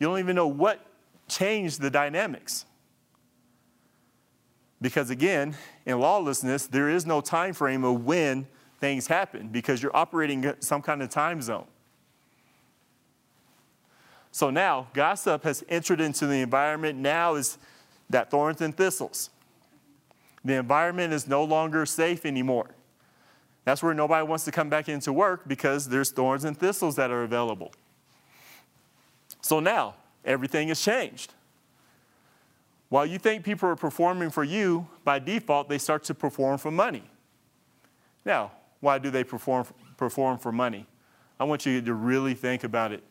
You 0.00 0.06
don't 0.06 0.20
even 0.20 0.36
know 0.36 0.48
what 0.48 0.80
changed 1.28 1.82
the 1.82 1.90
dynamics. 1.90 2.64
Because 4.80 5.10
again, 5.10 5.56
in 5.86 5.98
lawlessness, 5.98 6.66
there 6.66 6.90
is 6.90 7.06
no 7.06 7.20
time 7.20 7.54
frame 7.54 7.84
of 7.84 8.04
when 8.04 8.46
things 8.78 9.06
happen 9.06 9.48
because 9.48 9.82
you're 9.82 9.96
operating 9.96 10.52
some 10.60 10.82
kind 10.82 11.02
of 11.02 11.08
time 11.08 11.40
zone. 11.40 11.66
So 14.32 14.50
now, 14.50 14.88
gossip 14.92 15.44
has 15.44 15.64
entered 15.68 16.00
into 16.00 16.26
the 16.26 16.42
environment. 16.42 16.98
Now 16.98 17.36
is 17.36 17.56
that 18.10 18.30
thorns 18.30 18.60
and 18.60 18.76
thistles. 18.76 19.30
The 20.44 20.54
environment 20.54 21.14
is 21.14 21.26
no 21.26 21.42
longer 21.42 21.86
safe 21.86 22.26
anymore. 22.26 22.70
That's 23.64 23.82
where 23.82 23.94
nobody 23.94 24.24
wants 24.26 24.44
to 24.44 24.52
come 24.52 24.68
back 24.68 24.88
into 24.88 25.12
work 25.12 25.48
because 25.48 25.88
there's 25.88 26.10
thorns 26.10 26.44
and 26.44 26.56
thistles 26.56 26.96
that 26.96 27.10
are 27.10 27.24
available. 27.24 27.72
So 29.40 29.58
now, 29.58 29.94
everything 30.24 30.68
has 30.68 30.80
changed. 30.80 31.32
While 32.88 33.06
you 33.06 33.18
think 33.18 33.44
people 33.44 33.68
are 33.68 33.76
performing 33.76 34.30
for 34.30 34.44
you, 34.44 34.86
by 35.04 35.18
default, 35.18 35.68
they 35.68 35.78
start 35.78 36.04
to 36.04 36.14
perform 36.14 36.58
for 36.58 36.70
money. 36.70 37.02
Now, 38.24 38.52
why 38.80 38.98
do 38.98 39.10
they 39.10 39.24
perform, 39.24 39.66
perform 39.96 40.38
for 40.38 40.52
money? 40.52 40.86
I 41.38 41.44
want 41.44 41.66
you 41.66 41.80
to 41.80 41.94
really 41.94 42.34
think 42.34 42.64
about 42.64 42.92
it. 42.92 43.02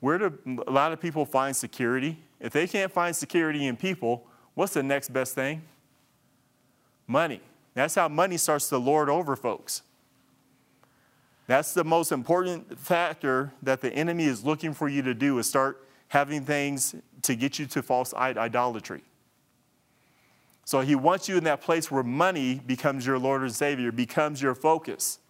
Where 0.00 0.18
do 0.18 0.62
a 0.66 0.70
lot 0.70 0.92
of 0.92 1.00
people 1.00 1.24
find 1.24 1.54
security? 1.54 2.18
If 2.40 2.52
they 2.52 2.66
can't 2.66 2.92
find 2.92 3.14
security 3.14 3.66
in 3.66 3.76
people, 3.76 4.26
what's 4.54 4.74
the 4.74 4.82
next 4.82 5.12
best 5.12 5.34
thing? 5.34 5.62
Money. 7.06 7.40
That's 7.74 7.94
how 7.94 8.08
money 8.08 8.36
starts 8.36 8.68
to 8.70 8.78
lord 8.78 9.08
over 9.08 9.36
folks. 9.36 9.82
That's 11.46 11.74
the 11.74 11.84
most 11.84 12.10
important 12.10 12.78
factor 12.78 13.52
that 13.62 13.80
the 13.80 13.92
enemy 13.92 14.24
is 14.24 14.44
looking 14.44 14.74
for 14.74 14.88
you 14.88 15.02
to 15.02 15.14
do 15.14 15.38
is 15.38 15.48
start 15.48 15.86
having 16.08 16.44
things 16.44 16.94
to 17.22 17.34
get 17.34 17.58
you 17.58 17.66
to 17.66 17.82
false 17.82 18.14
idolatry. 18.14 19.02
So 20.64 20.80
he 20.80 20.94
wants 20.94 21.28
you 21.28 21.36
in 21.36 21.44
that 21.44 21.60
place 21.60 21.90
where 21.90 22.02
money 22.02 22.60
becomes 22.66 23.06
your 23.06 23.18
Lord 23.18 23.42
and 23.42 23.52
Savior, 23.52 23.92
becomes 23.92 24.42
your 24.42 24.54
focus, 24.54 25.20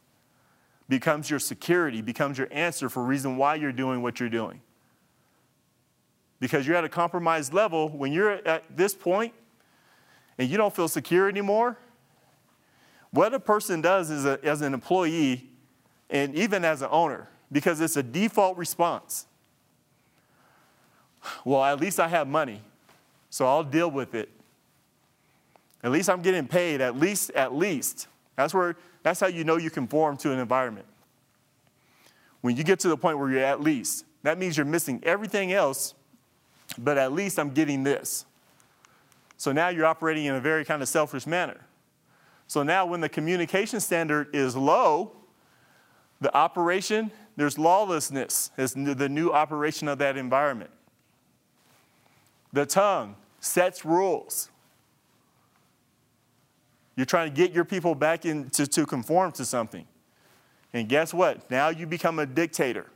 becomes 0.89 1.29
your 1.29 1.39
security, 1.39 2.01
becomes 2.01 2.39
your 2.39 2.49
answer 2.51 2.89
for 2.89 3.03
reason 3.03 3.37
why 3.37 3.57
you're 3.57 3.73
doing 3.73 4.01
what 4.01 4.19
you're 4.19 4.31
doing. 4.31 4.63
Because 6.41 6.67
you're 6.67 6.77
at 6.77 6.85
a 6.85 6.89
compromised 6.89 7.53
level, 7.53 7.89
when 7.89 8.13
you're 8.13 8.33
at 8.47 8.65
this 8.75 8.95
point 8.95 9.35
and 10.39 10.49
you 10.49 10.57
don't 10.57 10.75
feel 10.75 10.89
secure 10.89 11.29
anymore, 11.29 11.77
what 13.11 13.33
a 13.33 13.41
person 13.41 13.81
does 13.81 14.25
a, 14.25 14.39
as 14.43 14.61
an 14.63 14.75
employee 14.75 15.51
and 16.11 16.35
even 16.35 16.65
as 16.65 16.83
an 16.83 16.89
owner, 16.91 17.29
because 17.53 17.81
it's 17.81 17.97
a 17.97 18.03
default 18.03 18.57
response 18.57 19.27
well, 21.45 21.63
at 21.65 21.81
least 21.81 22.01
I 22.01 22.09
have 22.09 22.29
money, 22.29 22.63
so 23.31 23.47
I'll 23.47 23.65
deal 23.65 23.91
with 23.91 24.15
it. 24.15 24.29
At 25.83 25.91
least 25.93 26.11
I'm 26.11 26.23
getting 26.23 26.49
paid, 26.49 26.81
at 26.81 26.97
least, 26.97 27.31
at 27.31 27.55
least. 27.55 28.09
That's 28.37 28.53
where 28.53 28.77
that's 29.03 29.21
how 29.21 29.29
you 29.29 29.45
know 29.45 29.57
you 29.57 29.71
conform 29.71 30.17
to 30.19 30.33
an 30.33 30.39
environment. 30.39 30.87
When 32.41 32.57
you 32.57 32.65
get 32.65 32.81
to 32.81 32.89
the 32.89 32.97
point 32.97 33.19
where 33.19 33.31
you're 33.31 33.45
at 33.45 33.61
least, 33.61 34.05
that 34.23 34.39
means 34.39 34.57
you're 34.57 34.67
missing 34.67 35.01
everything 35.05 35.53
else, 35.53 35.95
but 36.77 36.99
at 36.99 37.13
least 37.13 37.39
I'm 37.39 37.51
getting 37.51 37.85
this. 37.85 38.27
So 39.37 39.53
now 39.53 39.69
you're 39.69 39.87
operating 39.87 40.25
in 40.25 40.35
a 40.35 40.41
very 40.41 40.65
kind 40.65 40.83
of 40.83 40.89
selfish 40.89 41.27
manner. 41.27 41.61
So 42.49 42.63
now 42.63 42.87
when 42.87 43.01
the 43.01 43.09
communication 43.09 43.81
standard 43.81 44.35
is 44.35 44.57
low, 44.57 45.13
the 46.21 46.35
operation, 46.35 47.11
there's 47.37 47.59
lawlessness, 47.59 48.51
is 48.57 48.73
the 48.73 49.09
new 49.09 49.31
operation 49.31 49.89
of 49.89 49.99
that 49.99 50.17
environment. 50.17 50.71
The 52.57 52.65
tongue 52.65 53.17
sets 53.39 53.85
rules. 53.85 54.49
You're 56.97 57.05
trying 57.05 57.29
to 57.29 57.37
get 57.37 57.53
your 57.53 57.67
people 57.67 57.95
back 57.95 58.25
into 58.25 58.67
to 58.67 58.87
conform 58.87 59.33
to 59.33 59.45
something. 59.45 59.87
And 60.73 60.89
guess 60.89 61.13
what? 61.13 61.51
Now 61.51 61.69
you 61.69 61.87
become 61.87 62.19
a 62.19 62.25
dictator. 62.25 62.87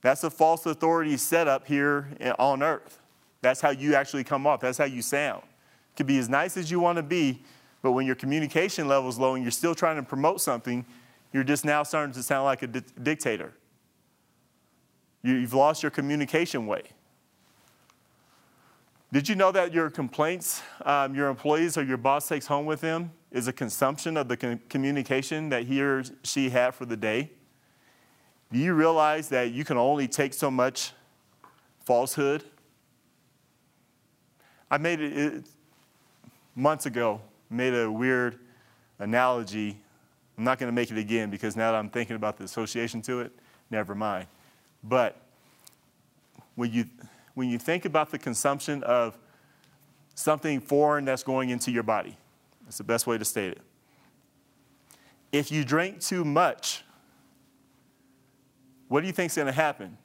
That's 0.00 0.24
a 0.24 0.30
false 0.30 0.66
authority 0.66 1.16
set 1.16 1.46
up 1.46 1.68
here 1.68 2.08
on 2.40 2.60
earth. 2.60 2.98
That's 3.40 3.60
how 3.60 3.70
you 3.70 3.94
actually 3.94 4.24
come 4.24 4.48
off. 4.48 4.58
That's 4.58 4.78
how 4.78 4.86
you 4.86 5.00
sound. 5.00 5.44
Can 5.94 6.06
be 6.06 6.18
as 6.18 6.28
nice 6.28 6.56
as 6.56 6.72
you 6.72 6.80
want 6.80 6.96
to 6.96 7.04
be, 7.04 7.44
but 7.82 7.92
when 7.92 8.04
your 8.04 8.16
communication 8.16 8.88
level 8.88 9.08
is 9.08 9.16
low 9.16 9.36
and 9.36 9.44
you're 9.44 9.52
still 9.52 9.76
trying 9.76 9.94
to 9.94 10.02
promote 10.02 10.40
something, 10.40 10.84
you're 11.32 11.44
just 11.44 11.64
now 11.64 11.84
starting 11.84 12.14
to 12.14 12.24
sound 12.24 12.46
like 12.46 12.64
a 12.64 12.66
di- 12.66 12.82
dictator. 13.00 13.52
You've 15.22 15.54
lost 15.54 15.84
your 15.84 15.90
communication 15.90 16.66
way. 16.66 16.82
Did 19.10 19.26
you 19.26 19.34
know 19.36 19.50
that 19.52 19.72
your 19.72 19.88
complaints 19.88 20.62
um, 20.84 21.14
your 21.14 21.28
employees 21.28 21.78
or 21.78 21.82
your 21.82 21.96
boss 21.96 22.28
takes 22.28 22.46
home 22.46 22.66
with 22.66 22.82
them 22.82 23.10
is 23.30 23.48
a 23.48 23.52
consumption 23.52 24.18
of 24.18 24.28
the 24.28 24.36
com- 24.36 24.60
communication 24.68 25.48
that 25.48 25.64
he 25.64 25.82
or 25.82 26.02
she 26.24 26.50
had 26.50 26.74
for 26.74 26.84
the 26.84 26.96
day? 26.96 27.30
Do 28.52 28.58
you 28.58 28.74
realize 28.74 29.30
that 29.30 29.52
you 29.52 29.64
can 29.64 29.78
only 29.78 30.08
take 30.08 30.34
so 30.34 30.50
much 30.50 30.92
falsehood? 31.80 32.44
I 34.70 34.76
made 34.76 35.00
it, 35.00 35.16
it 35.16 35.44
months 36.54 36.84
ago, 36.84 37.22
made 37.48 37.72
a 37.74 37.90
weird 37.90 38.38
analogy. 38.98 39.78
I'm 40.36 40.44
not 40.44 40.58
going 40.58 40.68
to 40.68 40.74
make 40.74 40.90
it 40.90 40.98
again 40.98 41.30
because 41.30 41.56
now 41.56 41.72
that 41.72 41.78
I'm 41.78 41.88
thinking 41.88 42.16
about 42.16 42.36
the 42.36 42.44
association 42.44 43.00
to 43.02 43.20
it, 43.20 43.32
never 43.70 43.94
mind. 43.94 44.26
But 44.84 45.16
when 46.56 46.72
you 46.72 46.84
when 47.38 47.48
you 47.48 47.56
think 47.56 47.84
about 47.84 48.10
the 48.10 48.18
consumption 48.18 48.82
of 48.82 49.16
something 50.16 50.60
foreign 50.60 51.04
that's 51.04 51.22
going 51.22 51.50
into 51.50 51.70
your 51.70 51.84
body. 51.84 52.16
That's 52.64 52.78
the 52.78 52.84
best 52.84 53.06
way 53.06 53.16
to 53.16 53.24
state 53.24 53.52
it. 53.52 53.60
If 55.30 55.52
you 55.52 55.64
drink 55.64 56.00
too 56.00 56.24
much, 56.24 56.82
what 58.88 59.02
do 59.02 59.06
you 59.06 59.12
think 59.12 59.30
is 59.30 59.36
going 59.36 59.46
to 59.46 59.52
happen? 59.52 59.96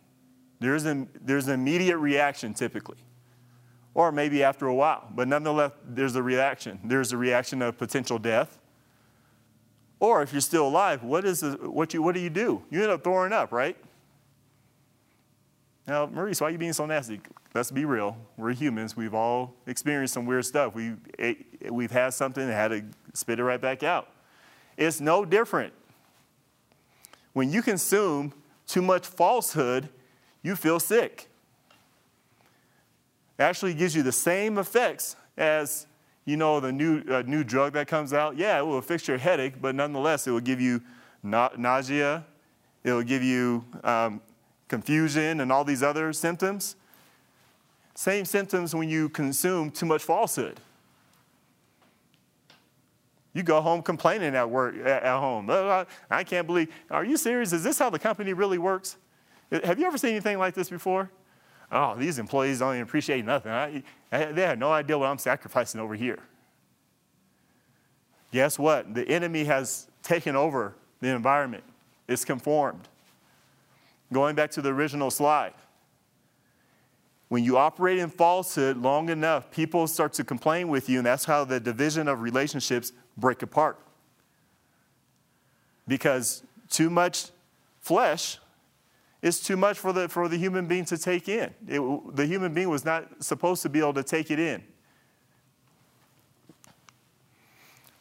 There's 0.60 0.86
an, 0.86 1.10
there's 1.20 1.48
an 1.48 1.56
immediate 1.56 1.98
reaction 1.98 2.54
typically, 2.54 3.00
or 3.96 4.12
maybe 4.12 4.44
after 4.44 4.68
a 4.68 4.76
while, 4.76 5.08
but 5.16 5.28
nonetheless, 5.28 5.72
there's 5.84 6.16
a 6.16 6.22
reaction. 6.22 6.80
There's 6.84 7.14
a 7.14 7.18
reaction 7.18 7.64
of 7.64 7.80
potential 7.80 8.20
death. 8.20 8.60
Or 10.00 10.22
if 10.22 10.34
you're 10.34 10.42
still 10.42 10.68
alive, 10.68 11.04
what, 11.04 11.26
is 11.26 11.40
the, 11.40 11.54
what, 11.68 11.96
you, 11.96 12.04
what 12.04 12.14
do 12.14 12.22
you 12.22 12.30
do? 12.30 12.62
You 12.70 12.84
end 12.84 12.92
up 12.92 13.04
throwing 13.04 13.34
up, 13.34 13.52
right? 13.52 13.76
Now, 15.86 16.06
Maurice, 16.06 16.40
why 16.40 16.48
are 16.48 16.52
you 16.52 16.58
being 16.58 16.74
so 16.74 16.86
nasty? 16.86 17.20
Let's 17.54 17.70
be 17.70 17.84
real. 17.84 18.18
We're 18.38 18.54
humans. 18.54 18.96
We've 18.96 19.14
all 19.14 19.54
experienced 19.68 20.14
some 20.14 20.26
weird 20.26 20.46
stuff. 20.46 20.74
We, 20.74 20.94
we've 21.70 21.92
had 21.92 22.14
something 22.14 22.44
and 22.44 22.52
had 22.52 22.70
to 22.70 22.84
spit 23.14 23.40
it 23.40 23.44
right 23.44 23.60
back 23.60 23.84
out. 23.84 24.10
It's 24.78 25.02
no 25.02 25.26
different. 25.26 25.74
When 27.34 27.52
you 27.52 27.62
consume 27.62 28.34
too 28.66 28.82
much 28.82 29.06
falsehood, 29.06 29.90
you 30.42 30.56
feel 30.56 30.80
sick. 30.80 31.30
It 33.38 33.44
actually 33.44 33.74
gives 33.74 33.96
you 33.96 34.04
the 34.04 34.12
same 34.12 34.58
effects 34.58 35.16
as 35.38 35.88
you 36.26 36.38
know 36.38 36.60
the 36.60 36.72
new 36.72 37.04
uh, 37.10 37.24
new 37.26 37.44
drug 37.44 37.74
that 37.74 37.88
comes 37.88 38.14
out. 38.14 38.38
Yeah, 38.38 38.60
it 38.60 38.66
will 38.66 38.82
fix 38.82 39.08
your 39.08 39.18
headache, 39.18 39.56
but 39.62 39.76
nonetheless, 39.76 40.28
it 40.28 40.32
will 40.32 40.40
give 40.40 40.62
you 40.62 40.82
na- 41.22 41.50
nausea. 41.58 42.24
It 42.84 42.94
will 42.94 43.04
give 43.04 43.24
you 43.24 43.66
um, 43.84 44.22
confusion 44.74 45.40
and 45.40 45.52
all 45.52 45.64
these 45.64 45.84
other 45.84 46.12
symptoms. 46.14 46.76
Same 47.94 48.26
symptoms 48.26 48.74
when 48.74 48.90
you 48.90 49.08
consume 49.08 49.70
too 49.70 49.86
much 49.86 50.02
falsehood. 50.02 50.60
You 53.34 53.44
go 53.44 53.62
home 53.62 53.84
complaining 53.84 54.36
at 54.36 54.50
work, 54.50 54.76
at 54.84 55.04
home. 55.20 55.48
Oh, 55.48 55.86
I 56.10 56.24
can't 56.24 56.48
believe, 56.48 56.70
are 56.90 57.06
you 57.06 57.18
serious? 57.18 57.54
Is 57.54 57.64
this 57.64 57.78
how 57.78 57.92
the 57.92 58.00
company 58.00 58.34
really 58.34 58.58
works? 58.58 58.98
Uh, 59.52 59.60
have 59.64 59.78
you 59.78 59.86
ever 59.86 60.00
seen 60.00 60.10
anything 60.12 60.40
like 60.40 60.56
this 60.56 60.72
before? 60.72 61.12
Oh, 61.72 61.94
these 61.96 62.18
employees 62.18 62.58
don't 62.58 62.74
even 62.74 62.82
appreciate 62.82 63.26
nothing. 63.26 63.52
I, 63.52 63.84
they 64.10 64.42
have 64.42 64.58
no 64.58 64.72
idea 64.72 64.98
what 64.98 65.08
I'm 65.08 65.20
sacrificing 65.20 65.80
over 65.80 65.94
here. 65.94 66.20
Guess 68.32 68.58
what? 68.58 68.96
The 68.96 69.08
enemy 69.08 69.44
has 69.44 69.88
taken 70.02 70.36
over 70.36 70.74
the 71.00 71.10
environment, 71.10 71.64
it's 72.08 72.26
conformed. 72.26 72.88
Going 74.14 74.36
back 74.36 74.52
to 74.52 74.62
the 74.62 74.70
original 74.70 75.12
slide, 75.12 75.54
when 77.30 77.44
you 77.44 77.58
operate 77.58 77.98
in 77.98 78.10
falsehood 78.10 78.78
long 78.78 79.10
enough, 79.10 79.50
people 79.50 79.88
start 79.88 80.14
to 80.14 80.24
complain 80.24 80.68
with 80.68 80.88
you, 80.88 81.00
and 81.00 81.06
that's 81.08 81.26
how 81.26 81.44
the 81.44 81.60
division 81.60 82.08
of 82.08 82.22
relationships 82.22 82.92
break 83.18 83.42
apart. 83.42 83.80
Because 85.88 86.44
too 86.70 86.92
much 86.92 87.32
flesh 87.80 88.38
is 89.24 89.40
too 89.40 89.58
much 89.58 89.80
for 89.80 89.92
the, 89.92 90.08
for 90.08 90.28
the 90.28 90.38
human 90.38 90.68
being 90.68 90.86
to 90.86 90.98
take 90.98 91.28
in. 91.28 91.52
It, 91.68 92.16
the 92.16 92.28
human 92.28 92.54
being 92.54 92.70
was 92.70 92.86
not 92.86 93.24
supposed 93.24 93.64
to 93.64 93.70
be 93.70 93.80
able 93.80 93.96
to 93.96 94.04
take 94.04 94.30
it 94.30 94.40
in. 94.40 94.64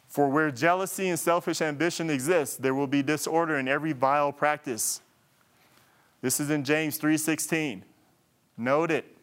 For 0.07 0.29
where 0.29 0.51
jealousy 0.51 1.09
and 1.09 1.17
selfish 1.17 1.59
ambition 1.59 2.11
exist, 2.11 2.61
there 2.61 2.75
will 2.75 2.85
be 2.85 3.01
disorder 3.01 3.57
in 3.57 3.67
every 3.67 3.93
vile 3.93 4.31
practice. 4.31 5.01
This 6.23 6.39
is 6.39 6.49
in 6.49 6.63
James 6.63 6.97
3:16. 6.97 7.83
Note 8.55 8.91
it. 8.91 9.17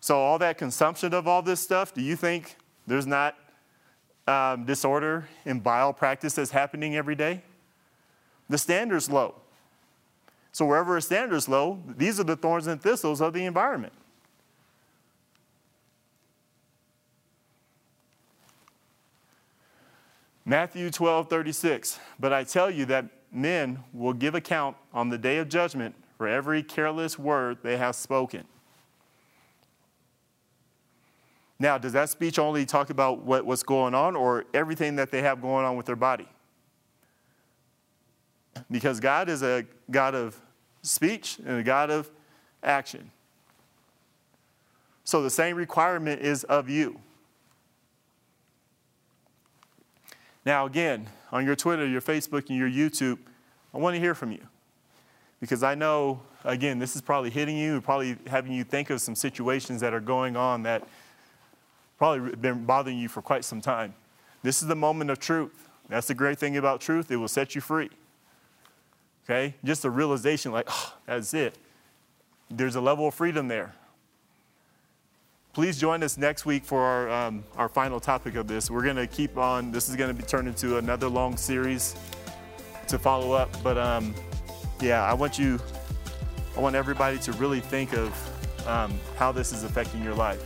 So 0.00 0.18
all 0.18 0.36
that 0.40 0.58
consumption 0.58 1.14
of 1.14 1.28
all 1.28 1.42
this 1.42 1.60
stuff, 1.60 1.94
do 1.94 2.02
you 2.02 2.16
think 2.16 2.56
there's 2.84 3.06
not 3.06 3.38
um, 4.26 4.64
disorder 4.64 5.28
and 5.44 5.62
vile 5.62 5.92
practice 5.92 6.34
that's 6.34 6.50
happening 6.50 6.96
every 6.96 7.14
day? 7.14 7.44
The 8.48 8.58
standard's 8.58 9.08
low. 9.08 9.36
So 10.50 10.66
wherever 10.66 10.96
a 10.96 11.02
standard's 11.02 11.48
low, 11.48 11.80
these 11.86 12.18
are 12.18 12.24
the 12.24 12.34
thorns 12.34 12.66
and 12.66 12.82
thistles 12.82 13.20
of 13.20 13.34
the 13.34 13.44
environment. 13.44 13.92
Matthew 20.44 20.90
12, 20.90 21.30
36. 21.30 22.00
But 22.18 22.32
I 22.32 22.42
tell 22.42 22.68
you 22.68 22.86
that 22.86 23.21
men 23.32 23.82
will 23.92 24.12
give 24.12 24.34
account 24.34 24.76
on 24.92 25.08
the 25.08 25.18
day 25.18 25.38
of 25.38 25.48
judgment 25.48 25.94
for 26.16 26.28
every 26.28 26.62
careless 26.62 27.18
word 27.18 27.58
they 27.62 27.76
have 27.76 27.94
spoken. 27.96 28.44
Now, 31.58 31.78
does 31.78 31.92
that 31.92 32.10
speech 32.10 32.38
only 32.38 32.66
talk 32.66 32.90
about 32.90 33.22
what, 33.22 33.46
what's 33.46 33.62
going 33.62 33.94
on 33.94 34.16
or 34.16 34.44
everything 34.52 34.96
that 34.96 35.10
they 35.10 35.22
have 35.22 35.40
going 35.40 35.64
on 35.64 35.76
with 35.76 35.86
their 35.86 35.96
body? 35.96 36.28
Because 38.70 39.00
God 39.00 39.28
is 39.28 39.42
a 39.42 39.64
God 39.90 40.14
of 40.14 40.40
speech 40.82 41.38
and 41.46 41.60
a 41.60 41.62
God 41.62 41.90
of 41.90 42.10
action. 42.62 43.10
So 45.04 45.22
the 45.22 45.30
same 45.30 45.56
requirement 45.56 46.20
is 46.20 46.44
of 46.44 46.68
you. 46.68 47.00
Now, 50.44 50.66
again, 50.66 51.06
on 51.30 51.44
your 51.44 51.56
Twitter, 51.56 51.86
your 51.86 52.00
Facebook, 52.00 52.48
and 52.48 52.58
your 52.58 52.68
YouTube, 52.68 53.18
I 53.72 53.78
want 53.78 53.94
to 53.94 54.00
hear 54.00 54.14
from 54.14 54.32
you. 54.32 54.46
Because 55.40 55.62
I 55.62 55.74
know, 55.74 56.20
again, 56.44 56.78
this 56.78 56.94
is 56.94 57.02
probably 57.02 57.30
hitting 57.30 57.56
you, 57.56 57.80
probably 57.80 58.16
having 58.26 58.52
you 58.52 58.64
think 58.64 58.90
of 58.90 59.00
some 59.00 59.14
situations 59.14 59.80
that 59.80 59.92
are 59.92 60.00
going 60.00 60.36
on 60.36 60.62
that 60.64 60.86
probably 61.98 62.34
been 62.36 62.64
bothering 62.64 62.98
you 62.98 63.08
for 63.08 63.22
quite 63.22 63.44
some 63.44 63.60
time. 63.60 63.94
This 64.42 64.62
is 64.62 64.68
the 64.68 64.76
moment 64.76 65.10
of 65.10 65.18
truth. 65.18 65.68
That's 65.88 66.06
the 66.06 66.14
great 66.14 66.38
thing 66.38 66.56
about 66.56 66.80
truth, 66.80 67.10
it 67.10 67.16
will 67.16 67.28
set 67.28 67.54
you 67.54 67.60
free. 67.60 67.90
Okay? 69.24 69.54
Just 69.64 69.84
a 69.84 69.90
realization 69.90 70.52
like, 70.52 70.66
oh, 70.68 70.94
that's 71.06 71.34
it. 71.34 71.56
There's 72.50 72.74
a 72.74 72.80
level 72.80 73.08
of 73.08 73.14
freedom 73.14 73.48
there. 73.48 73.74
Please 75.52 75.78
join 75.78 76.02
us 76.02 76.16
next 76.16 76.46
week 76.46 76.64
for 76.64 76.80
our, 76.80 77.10
um, 77.10 77.44
our 77.56 77.68
final 77.68 78.00
topic 78.00 78.36
of 78.36 78.46
this. 78.46 78.70
We're 78.70 78.84
going 78.84 78.96
to 78.96 79.06
keep 79.06 79.36
on, 79.36 79.70
this 79.70 79.90
is 79.90 79.96
going 79.96 80.08
to 80.08 80.14
be 80.14 80.26
turned 80.26 80.48
into 80.48 80.78
another 80.78 81.08
long 81.08 81.36
series 81.36 81.94
to 82.88 82.98
follow 82.98 83.32
up. 83.32 83.50
But 83.62 83.76
um, 83.76 84.14
yeah, 84.80 85.04
I 85.04 85.12
want 85.12 85.38
you, 85.38 85.60
I 86.56 86.60
want 86.60 86.74
everybody 86.74 87.18
to 87.18 87.32
really 87.32 87.60
think 87.60 87.92
of 87.92 88.66
um, 88.66 88.98
how 89.18 89.30
this 89.30 89.52
is 89.52 89.62
affecting 89.62 90.02
your 90.02 90.14
life. 90.14 90.42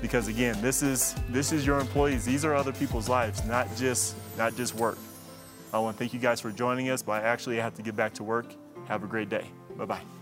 Because 0.00 0.28
again, 0.28 0.56
this 0.62 0.82
is 0.82 1.16
this 1.28 1.50
is 1.50 1.66
your 1.66 1.80
employees. 1.80 2.24
These 2.24 2.44
are 2.44 2.54
other 2.54 2.72
people's 2.72 3.08
lives, 3.08 3.44
not 3.44 3.66
just 3.76 4.14
not 4.36 4.54
just 4.54 4.76
work. 4.76 4.96
I 5.72 5.78
want 5.80 5.96
to 5.96 5.98
thank 5.98 6.14
you 6.14 6.20
guys 6.20 6.40
for 6.40 6.52
joining 6.52 6.88
us, 6.88 7.02
but 7.02 7.20
I 7.20 7.26
actually 7.26 7.56
have 7.56 7.74
to 7.74 7.82
get 7.82 7.96
back 7.96 8.14
to 8.14 8.22
work. 8.22 8.46
Have 8.86 9.02
a 9.02 9.08
great 9.08 9.28
day. 9.28 9.46
Bye 9.76 9.86
bye. 9.86 10.17